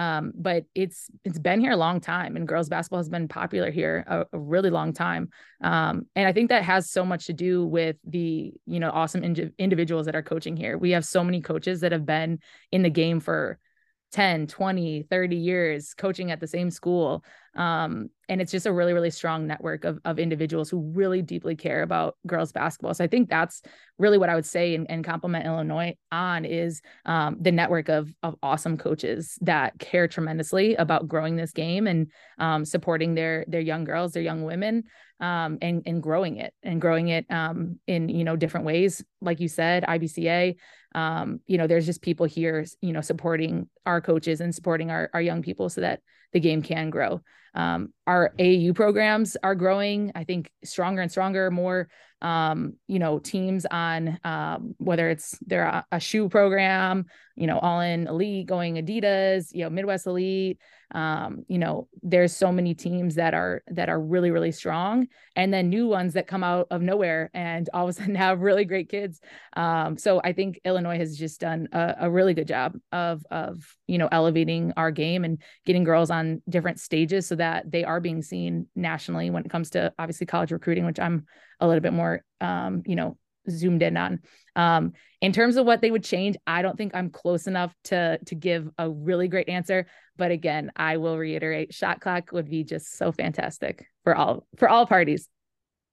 [0.00, 3.70] Um, but it's it's been here a long time, and girls basketball has been popular
[3.70, 5.28] here a, a really long time.
[5.62, 9.22] Um, and I think that has so much to do with the you know awesome
[9.22, 10.78] ind- individuals that are coaching here.
[10.78, 12.38] We have so many coaches that have been
[12.72, 13.58] in the game for
[14.12, 17.22] 10 20 30 years coaching at the same school
[17.56, 21.56] um, and it's just a really really strong network of, of individuals who really deeply
[21.56, 22.94] care about girls basketball.
[22.94, 23.62] So i think that's
[23.98, 28.12] really what i would say and, and compliment illinois on is um, the network of
[28.22, 33.60] of awesome coaches that care tremendously about growing this game and um, supporting their their
[33.60, 34.84] young girls their young women
[35.20, 39.04] um, and and growing it and growing it um, in you know different ways.
[39.20, 40.56] Like you said ibca
[40.94, 45.10] um, you know, there's just people here, you know, supporting our coaches and supporting our,
[45.14, 46.00] our young people so that
[46.32, 47.22] the game can grow.
[47.54, 51.88] Um, our AAU programs are growing, I think, stronger and stronger, more,
[52.22, 57.06] um, you know, teams on um, whether it's their a, a shoe program,
[57.40, 60.58] you know, all in elite going Adidas, you know, Midwest Elite,
[60.92, 65.52] um, you know there's so many teams that are that are really really strong and
[65.54, 68.64] then new ones that come out of nowhere and all of a sudden have really
[68.64, 69.20] great kids.
[69.56, 73.76] Um, so i think illinois has just done a, a, really good job of of
[73.86, 78.00] you know elevating our game and getting girls on different stages so that they are
[78.00, 81.26] being seen nationally when it comes to obviously college recruiting which i'm
[81.60, 83.16] a little bit more um, you know
[83.48, 84.20] zoomed in on.
[84.56, 88.18] Um, in terms of what they would change, I don't think I'm close enough to
[88.26, 89.86] to give a really great answer.
[90.16, 94.68] But again, I will reiterate, shot clock would be just so fantastic for all for
[94.68, 95.28] all parties.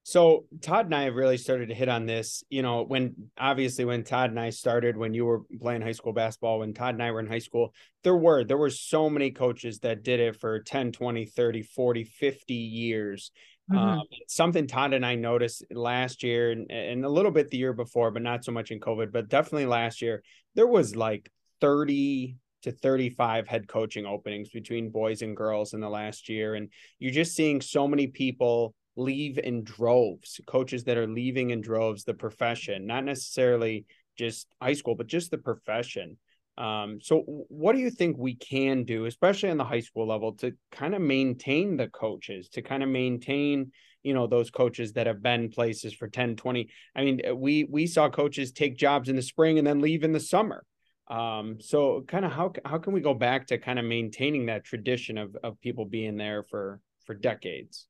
[0.08, 3.84] So Todd and I have really started to hit on this, you know, when obviously
[3.84, 7.04] when Todd and I started, when you were playing high school basketball, when Todd and
[7.04, 7.74] I were in high school,
[8.06, 12.06] there were, there were so many coaches that did it for 10, 20, 30, 40,
[12.06, 13.32] 50 years.
[13.72, 13.78] Mm-hmm.
[13.78, 17.74] Um, something Todd and I noticed last year and, and a little bit the year
[17.74, 20.24] before, but not so much in COVID, but definitely last year,
[20.56, 25.90] there was like 30 to 35 head coaching openings between boys and girls in the
[25.90, 26.56] last year.
[26.56, 31.62] And you're just seeing so many people leave in droves, coaches that are leaving in
[31.62, 33.86] droves the profession, not necessarily
[34.18, 36.18] just high school, but just the profession.
[36.58, 40.34] Um, so what do you think we can do, especially on the high school level,
[40.38, 45.06] to kind of maintain the coaches, to kind of maintain, you know, those coaches that
[45.06, 46.70] have been places for 10, 20.
[46.96, 50.04] I mean, uh, we we saw coaches take jobs in the spring and then leave
[50.04, 50.64] in the summer.
[51.10, 54.64] Um, so kind of how how can we go back to kind of maintaining that
[54.64, 57.88] tradition of of people being there for for decades?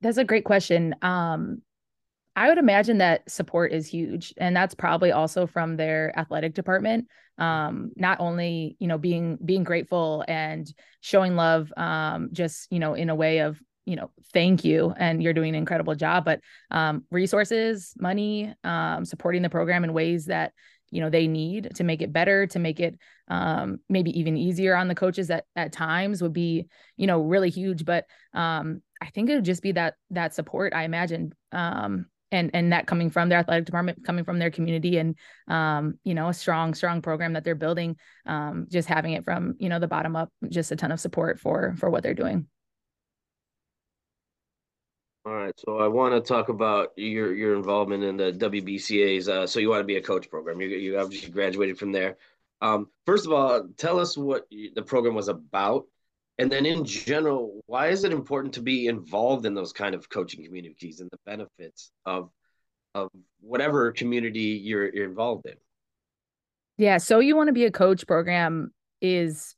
[0.00, 0.94] That's a great question.
[1.00, 1.62] Um,
[2.36, 7.08] I would imagine that support is huge, and that's probably also from their athletic department.
[7.38, 10.70] Um, not only you know being being grateful and
[11.00, 15.22] showing love, um, just you know in a way of you know thank you and
[15.22, 20.26] you're doing an incredible job, but um, resources, money, um, supporting the program in ways
[20.26, 20.52] that
[20.90, 24.76] you know they need to make it better to make it um, maybe even easier
[24.76, 26.66] on the coaches at, at times would be
[26.96, 30.72] you know really huge but um, i think it would just be that that support
[30.74, 34.98] i imagine um, and and that coming from their athletic department coming from their community
[34.98, 35.16] and
[35.48, 37.96] um, you know a strong strong program that they're building
[38.26, 41.38] um, just having it from you know the bottom up just a ton of support
[41.38, 42.46] for for what they're doing.
[45.24, 49.44] All right so i want to talk about your your involvement in the wbca's uh,
[49.44, 50.60] so you want to be a coach program.
[50.60, 52.16] You, you obviously graduated from there.
[52.60, 55.86] Um, first of all tell us what the program was about
[56.38, 60.08] and then in general why is it important to be involved in those kind of
[60.08, 62.30] coaching communities and the benefits of
[62.94, 63.10] of
[63.40, 65.54] whatever community you're, you're involved in?
[66.78, 69.54] Yeah so you want to be a coach program is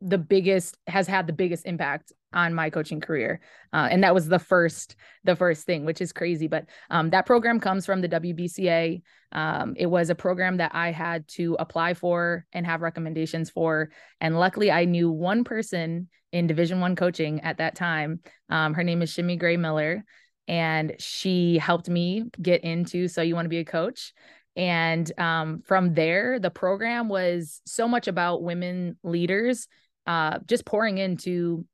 [0.00, 3.40] the biggest has had the biggest impact on my coaching career.
[3.72, 7.26] Uh, and that was the first the first thing which is crazy but um, that
[7.26, 9.02] program comes from the wbca
[9.32, 13.90] um, it was a program that i had to apply for and have recommendations for.
[14.20, 18.20] And luckily i knew one person in division one coaching at that time.
[18.48, 20.04] Um, her name is shimmy gray miller
[20.48, 24.12] and she helped me get into so you want to be a coach.
[24.56, 29.68] And um, from there the program was so much about women leaders
[30.06, 31.64] uh, just pouring into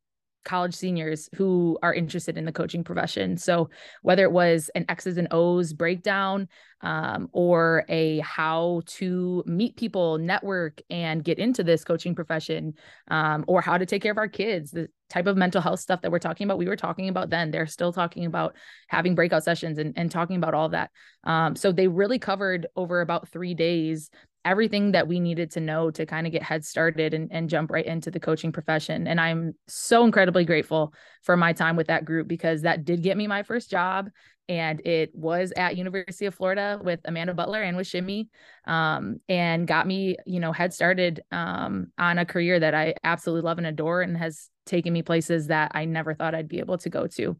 [0.46, 3.36] college seniors who are interested in the coaching profession.
[3.36, 3.68] So
[4.00, 6.48] whether it was an X's and O's breakdown
[6.80, 12.74] um, or a how to meet people, network, and get into this coaching profession,
[13.08, 16.00] um, or how to take care of our kids, the type of mental health stuff
[16.02, 17.50] that we're talking about, we were talking about then.
[17.50, 18.54] They're still talking about
[18.88, 20.90] having breakout sessions and, and talking about all that.
[21.24, 24.10] Um, so they really covered over about three days
[24.46, 27.70] everything that we needed to know to kind of get head started and, and jump
[27.70, 29.06] right into the coaching profession.
[29.06, 33.16] And I'm so incredibly grateful for my time with that group because that did get
[33.16, 34.08] me my first job.
[34.48, 38.28] And it was at University of Florida with Amanda Butler and with Shimmy,
[38.64, 43.42] um, and got me, you know, head started um, on a career that I absolutely
[43.42, 46.78] love and adore, and has taken me places that I never thought I'd be able
[46.78, 47.36] to go to.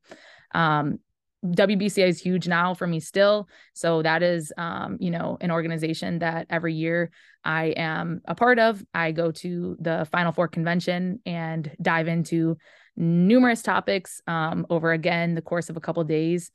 [0.53, 0.99] Um,
[1.45, 3.49] WBCA is huge now for me still.
[3.75, 7.11] So that is, um, you know, an organization that every year
[7.45, 8.83] I am a part of.
[8.95, 12.57] I go to the Final Four convention and dive into
[12.97, 16.51] numerous topics um, over again the course of a couple of days.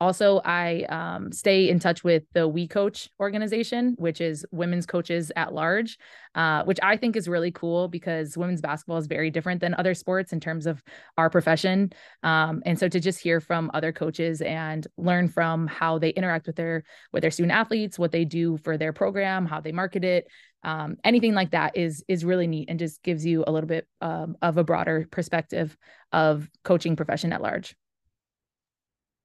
[0.00, 5.30] Also, I um, stay in touch with the We Coach organization, which is women's coaches
[5.36, 5.98] at large,
[6.34, 9.92] uh, which I think is really cool because women's basketball is very different than other
[9.92, 10.82] sports in terms of
[11.18, 11.92] our profession.
[12.22, 16.46] Um, and so to just hear from other coaches and learn from how they interact
[16.46, 16.82] with their
[17.12, 20.28] with their student athletes, what they do for their program, how they market it,
[20.62, 23.86] um, anything like that is is really neat and just gives you a little bit
[24.00, 25.76] um, of a broader perspective
[26.10, 27.74] of coaching profession at large.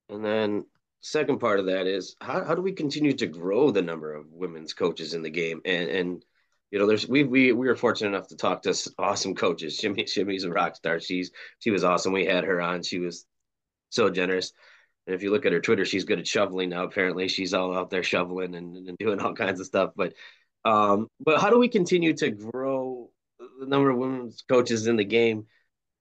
[0.10, 0.66] And then
[1.01, 4.32] second part of that is how, how do we continue to grow the number of
[4.32, 5.62] women's coaches in the game?
[5.66, 6.26] And and
[6.72, 9.76] you know, there's we we we were fortunate enough to talk to awesome coaches.
[9.80, 10.99] Shimmy Shimmy's a rock star.
[10.99, 12.14] She's she was awesome.
[12.14, 12.84] We had her on.
[12.84, 13.26] She was
[13.89, 14.51] so generous.
[15.08, 16.84] And if you look at her Twitter, she's good at shoveling now.
[16.84, 19.91] Apparently, she's all out there shoveling and, and doing all kinds of stuff.
[19.95, 20.14] But
[20.64, 23.12] um, but how do we continue to grow
[23.60, 25.45] the number of women's coaches in the game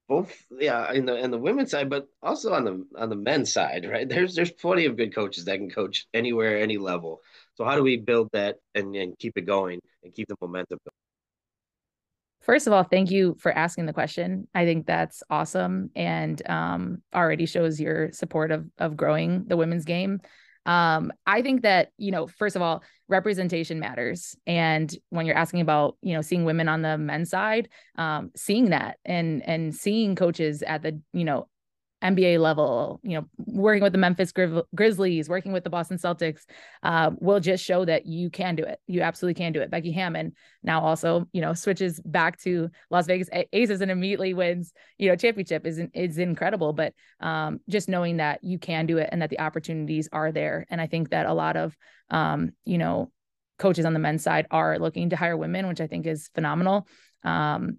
[0.09, 3.53] both yeah in the in the women's side but also on the on the men's
[3.53, 7.23] side right there's there's plenty of good coaches that can coach anywhere any level
[7.55, 10.79] so how do we build that and, and keep it going and keep the momentum
[10.85, 10.93] going?
[12.41, 14.49] First of all, thank you for asking the question.
[14.55, 19.85] I think that's awesome and um, already shows your support of of growing the women's
[19.85, 20.21] game.
[20.67, 24.35] Um, I think that, you know, first of all, representation matters.
[24.47, 28.71] And when you're asking about, you know, seeing women on the men's side, um, seeing
[28.71, 31.49] that and and seeing coaches at the, you know,
[32.05, 34.33] NBA level, you know, working with the Memphis
[34.75, 36.43] Grizzlies, working with the Boston Celtics,
[36.83, 38.79] uh, will just show that you can do it.
[38.87, 39.71] You absolutely can do it.
[39.71, 40.33] Becky Hammon
[40.63, 45.17] now also, you know, switches back to Las Vegas Aces and immediately wins, you know,
[45.17, 46.75] championship is is incredible.
[46.75, 50.67] But um, just knowing that you can do it and that the opportunities are there,
[50.69, 51.75] and I think that a lot of,
[52.11, 53.11] um, you know,
[53.59, 56.87] coaches on the men's side are looking to hire women, which I think is phenomenal.
[57.23, 57.79] Um,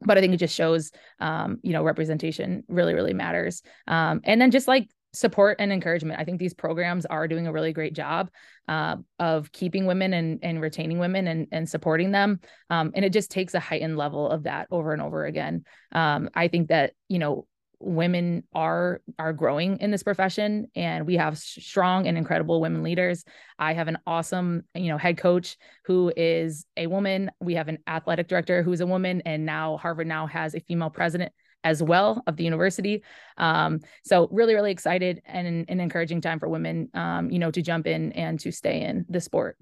[0.00, 0.90] but I think it just shows,
[1.20, 3.62] um, you know, representation really, really matters.
[3.86, 6.20] Um, and then just like support and encouragement.
[6.20, 8.30] I think these programs are doing a really great job
[8.68, 12.40] uh, of keeping women and, and retaining women and, and supporting them.
[12.70, 15.64] Um, and it just takes a heightened level of that over and over again.
[15.92, 17.46] Um, I think that, you know,
[17.80, 23.24] women are are growing in this profession and we have strong and incredible women leaders.
[23.58, 27.30] I have an awesome you know head coach who is a woman.
[27.40, 30.90] We have an athletic director who's a woman and now harvard now has a female
[30.90, 31.32] president
[31.64, 33.02] as well of the university.
[33.36, 37.62] Um, so really really excited and an encouraging time for women um, you know to
[37.62, 39.56] jump in and to stay in the sport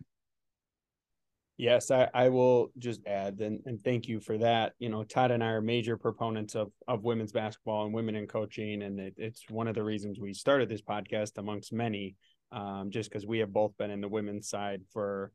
[1.59, 4.75] Yes, I, I will just add and, and thank you for that.
[4.79, 8.27] You know, Todd and I are major proponents of of women's basketball and women in
[8.27, 12.15] coaching, and it, it's one of the reasons we started this podcast amongst many,
[12.53, 15.33] um, just because we have both been in the women's side for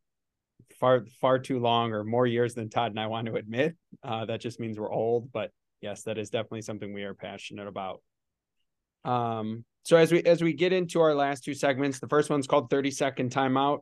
[0.79, 3.75] far far too long or more years than Todd and I want to admit.
[4.03, 5.49] Uh, that just means we're old, but
[5.81, 8.01] yes, that is definitely something we are passionate about.
[9.03, 12.45] Um, so as we as we get into our last two segments, the first one's
[12.47, 13.79] called 30 second timeout.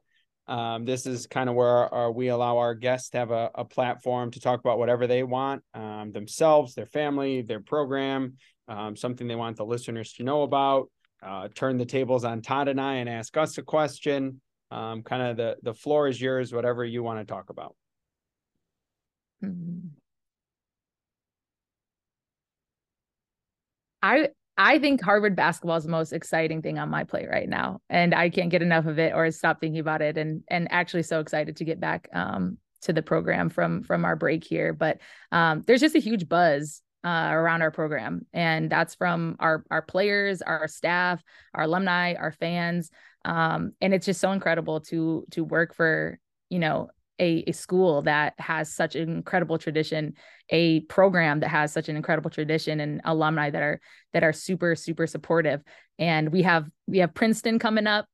[0.50, 3.52] Um, this is kind of where our, our, we allow our guests to have a,
[3.54, 8.34] a, platform to talk about whatever they want um, themselves, their family, their program,
[8.68, 10.90] um, something they want the listeners to know about.
[11.22, 14.42] Uh, turn the tables on Todd and I and ask us a question.
[14.72, 17.76] Um, kind of the the floor is yours, whatever you want to talk about.
[19.44, 19.90] Mm-hmm.
[24.02, 24.30] I
[24.60, 28.14] I think Harvard basketball is the most exciting thing on my plate right now, and
[28.14, 30.18] I can't get enough of it or stop thinking about it.
[30.18, 34.18] And and actually, so excited to get back um, to the program from from our
[34.18, 34.74] break here.
[34.74, 35.00] But
[35.32, 39.82] um, there's just a huge buzz uh, around our program, and that's from our our
[39.82, 42.92] players, our staff, our alumni, our fans,
[43.24, 46.90] um, and it's just so incredible to to work for you know
[47.20, 50.14] a, a school that has such an incredible tradition,
[50.50, 53.82] a program that has such an incredible tradition and alumni that are
[54.14, 55.62] that are super, super supportive.
[55.98, 58.06] And we have we have Princeton coming up.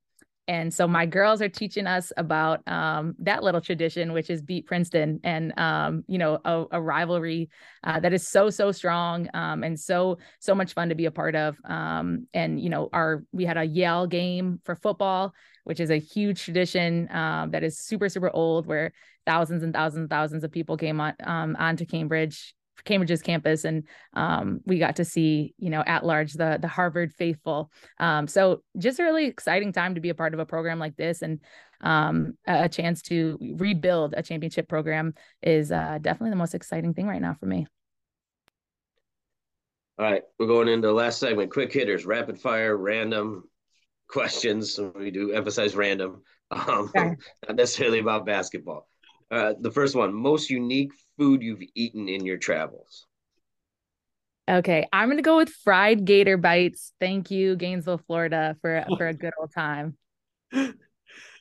[0.47, 4.67] And so my girls are teaching us about um, that little tradition, which is beat
[4.67, 7.49] Princeton, and um, you know a, a rivalry
[7.83, 11.11] uh, that is so so strong um, and so so much fun to be a
[11.11, 11.57] part of.
[11.65, 15.33] Um, and you know our we had a Yale game for football,
[15.63, 18.93] which is a huge tradition um, that is super super old, where
[19.25, 22.53] thousands and thousands and thousands of people came on um, onto Cambridge
[22.83, 27.13] Cambridge's campus, and um, we got to see, you know, at large the the Harvard
[27.13, 27.71] faithful.
[27.99, 30.95] Um, so just a really exciting time to be a part of a program like
[30.95, 31.39] this, and
[31.81, 37.07] um, a chance to rebuild a championship program is uh, definitely the most exciting thing
[37.07, 37.67] right now for me.
[39.97, 41.51] All right, we're going into the last segment.
[41.51, 43.43] Quick hitters, rapid fire, random
[44.09, 44.79] questions.
[44.95, 46.21] We do emphasize random,
[46.51, 47.15] um, okay.
[47.47, 48.87] not necessarily about basketball.
[49.31, 53.07] Uh, the first one, most unique food you've eaten in your travels?
[54.47, 56.93] Okay, I'm gonna go with fried gator bites.
[56.99, 59.97] Thank you, Gainesville, Florida, for for a good old time.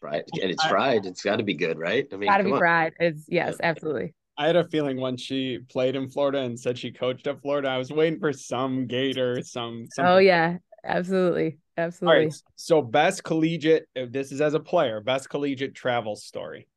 [0.03, 1.07] Right, and it's fried.
[1.07, 2.07] It's got to be good, right?
[2.12, 2.59] I mean, got to be on.
[2.59, 2.93] fried.
[3.01, 4.12] It's yes, absolutely.
[4.37, 7.68] I had a feeling when she played in Florida and said she coached at Florida,
[7.68, 9.87] I was waiting for some gator, some.
[9.91, 10.12] Something.
[10.12, 12.18] Oh yeah, absolutely, absolutely.
[12.18, 13.87] All right, so best collegiate.
[13.95, 16.68] This is as a player, best collegiate travel story.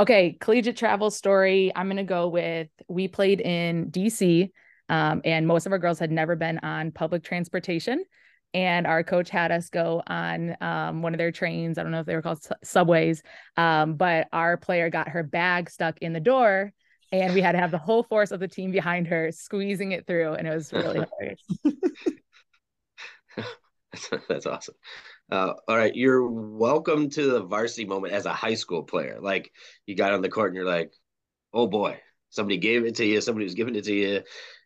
[0.00, 1.70] Okay, collegiate travel story.
[1.76, 4.50] I'm gonna go with we played in DC,
[4.88, 8.02] um, and most of our girls had never been on public transportation.
[8.54, 11.76] And our coach had us go on um, one of their trains.
[11.78, 13.22] I don't know if they were called subways,
[13.58, 16.72] um, but our player got her bag stuck in the door,
[17.12, 20.06] and we had to have the whole force of the team behind her squeezing it
[20.06, 21.42] through, and it was really hilarious.
[24.28, 24.74] That's awesome.
[25.30, 29.18] Uh, all right, you're welcome to the varsity moment as a high school player.
[29.20, 29.52] Like
[29.86, 30.92] you got on the court and you're like,
[31.52, 33.20] oh boy, somebody gave it to you.
[33.20, 34.22] Somebody was giving it to you.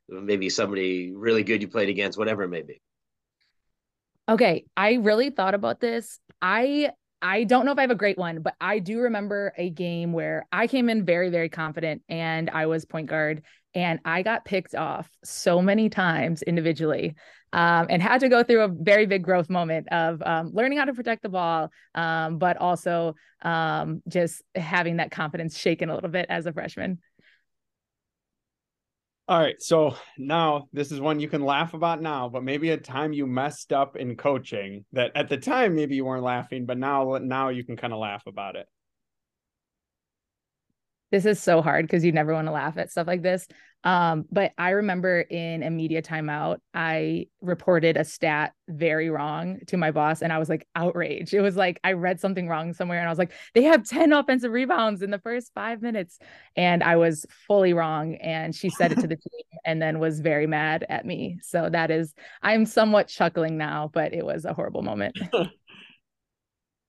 [0.09, 2.81] Maybe somebody really good you played against, whatever it may be.
[4.29, 6.19] Okay, I really thought about this.
[6.41, 6.91] I
[7.25, 10.13] I don't know if I have a great one, but I do remember a game
[10.13, 13.43] where I came in very, very confident and I was point guard
[13.75, 17.15] and I got picked off so many times individually
[17.55, 20.85] um, and had to go through a very big growth moment of um, learning how
[20.85, 26.11] to protect the ball, um, but also um, just having that confidence shaken a little
[26.11, 26.99] bit as a freshman.
[29.27, 29.61] All right.
[29.61, 33.27] So now this is one you can laugh about now, but maybe a time you
[33.27, 37.49] messed up in coaching that at the time maybe you weren't laughing, but now now
[37.49, 38.67] you can kind of laugh about it.
[41.15, 43.47] This is so hard because you never want to laugh at stuff like this.
[43.85, 49.77] Um, but I remember in a media timeout, I reported a stat very wrong to
[49.77, 51.33] my boss, and I was like outraged.
[51.33, 54.13] It was like I read something wrong somewhere, and I was like, they have 10
[54.13, 56.19] offensive rebounds in the first five minutes.
[56.57, 58.17] And I was fully wrong.
[58.17, 61.39] And she said it to the team and then was very mad at me.
[61.43, 62.13] So that is,
[62.43, 65.17] I'm somewhat chuckling now, but it was a horrible moment.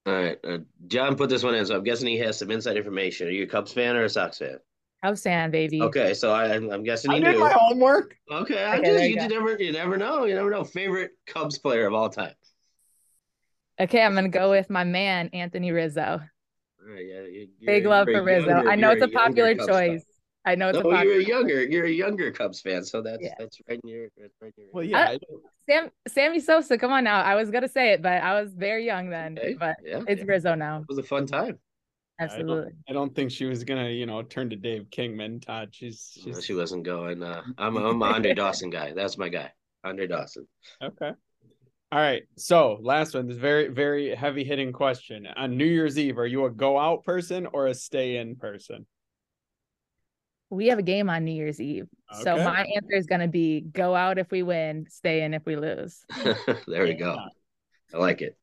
[0.05, 0.37] All right.
[0.43, 3.27] Uh, John put this one in, so I'm guessing he has some inside information.
[3.27, 4.57] Are you a Cubs fan or a Sox fan?
[5.03, 5.81] Cubs fan, baby.
[5.81, 7.39] Okay, so I, I'm guessing I he did knew.
[7.39, 8.15] my homework.
[8.31, 10.25] Okay, I Okay, just you, you never you never know.
[10.25, 10.63] You never know.
[10.63, 12.33] Favorite Cubs player of all time.
[13.79, 16.21] Okay, I'm gonna go with my man Anthony Rizzo.
[16.87, 18.47] All right, yeah, you- Big you're- love for Rizzo.
[18.49, 19.67] younger- I know it's a popular choice.
[19.67, 20.01] fan.
[20.45, 20.51] Choice.
[20.51, 21.03] I know it's No, a popular.
[21.15, 23.33] you're a younger, you're a younger Cubs fan, so that's Yeah.
[23.39, 24.71] that's right in your that's right in your.
[24.73, 25.09] Well, yeah.
[25.09, 26.77] I don't- Sam Sammy Sosa.
[26.77, 27.21] Come on now.
[27.21, 29.37] I was gonna say it, but I was very young then.
[29.37, 30.27] Okay, But yeah, it's yeah.
[30.27, 30.81] Rizzo now.
[30.81, 31.59] It was a fun time.
[32.17, 32.71] I don't- Absolutely.
[32.87, 35.41] I don't think she was gonna, you know, turn to Dave Kingman.
[35.41, 37.21] Todd, she's No, she's she wasn't going.
[37.23, 38.93] Uh, I'm I'm an Andre Dawson guy.
[38.93, 39.51] That's my guy,
[39.83, 40.47] Andre Dawson.
[40.81, 41.11] okay.
[41.91, 42.23] All right.
[42.35, 45.27] So last one, this very very heavy hitting question.
[45.27, 48.85] On New Year's Eve, are you a go out person or a stay in person?
[50.55, 51.87] We have a game on New Year's Eve.
[52.21, 55.55] So my answer is gonna be go out if we win, stay in if we
[55.55, 56.05] lose.
[56.67, 57.17] there we go.
[57.93, 58.37] I like it.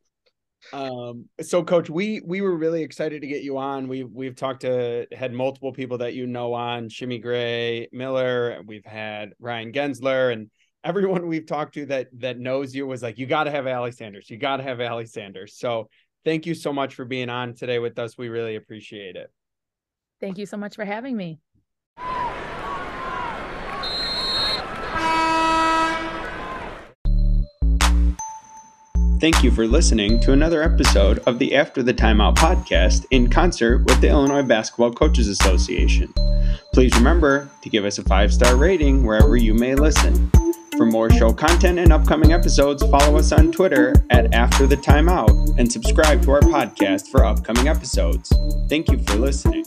[0.73, 3.89] Um, so coach, we we were really excited to get you on.
[3.89, 8.63] We've we've talked to had multiple people that you know on Shimmy Gray Miller.
[8.67, 10.51] We've had Ryan Gensler and
[10.85, 13.93] everyone we've talked to that that knows you was like, you got to have Allie
[13.93, 14.31] Sanders.
[14.31, 15.57] You got to have Allie Sanders.
[15.57, 15.89] So
[16.25, 18.19] thank you so much for being on today with us.
[18.19, 19.33] We really appreciate it.
[20.21, 21.41] Thank you so much for having me.
[29.23, 33.85] Thank you for listening to another episode of the After the Timeout podcast in concert
[33.85, 36.13] with the Illinois Basketball Coaches Association.
[36.75, 40.29] Please remember to give us a five star rating wherever you may listen.
[40.77, 45.57] For more show content and upcoming episodes, follow us on Twitter at After the Timeout
[45.57, 48.33] and subscribe to our podcast for upcoming episodes.
[48.69, 49.65] Thank you for listening.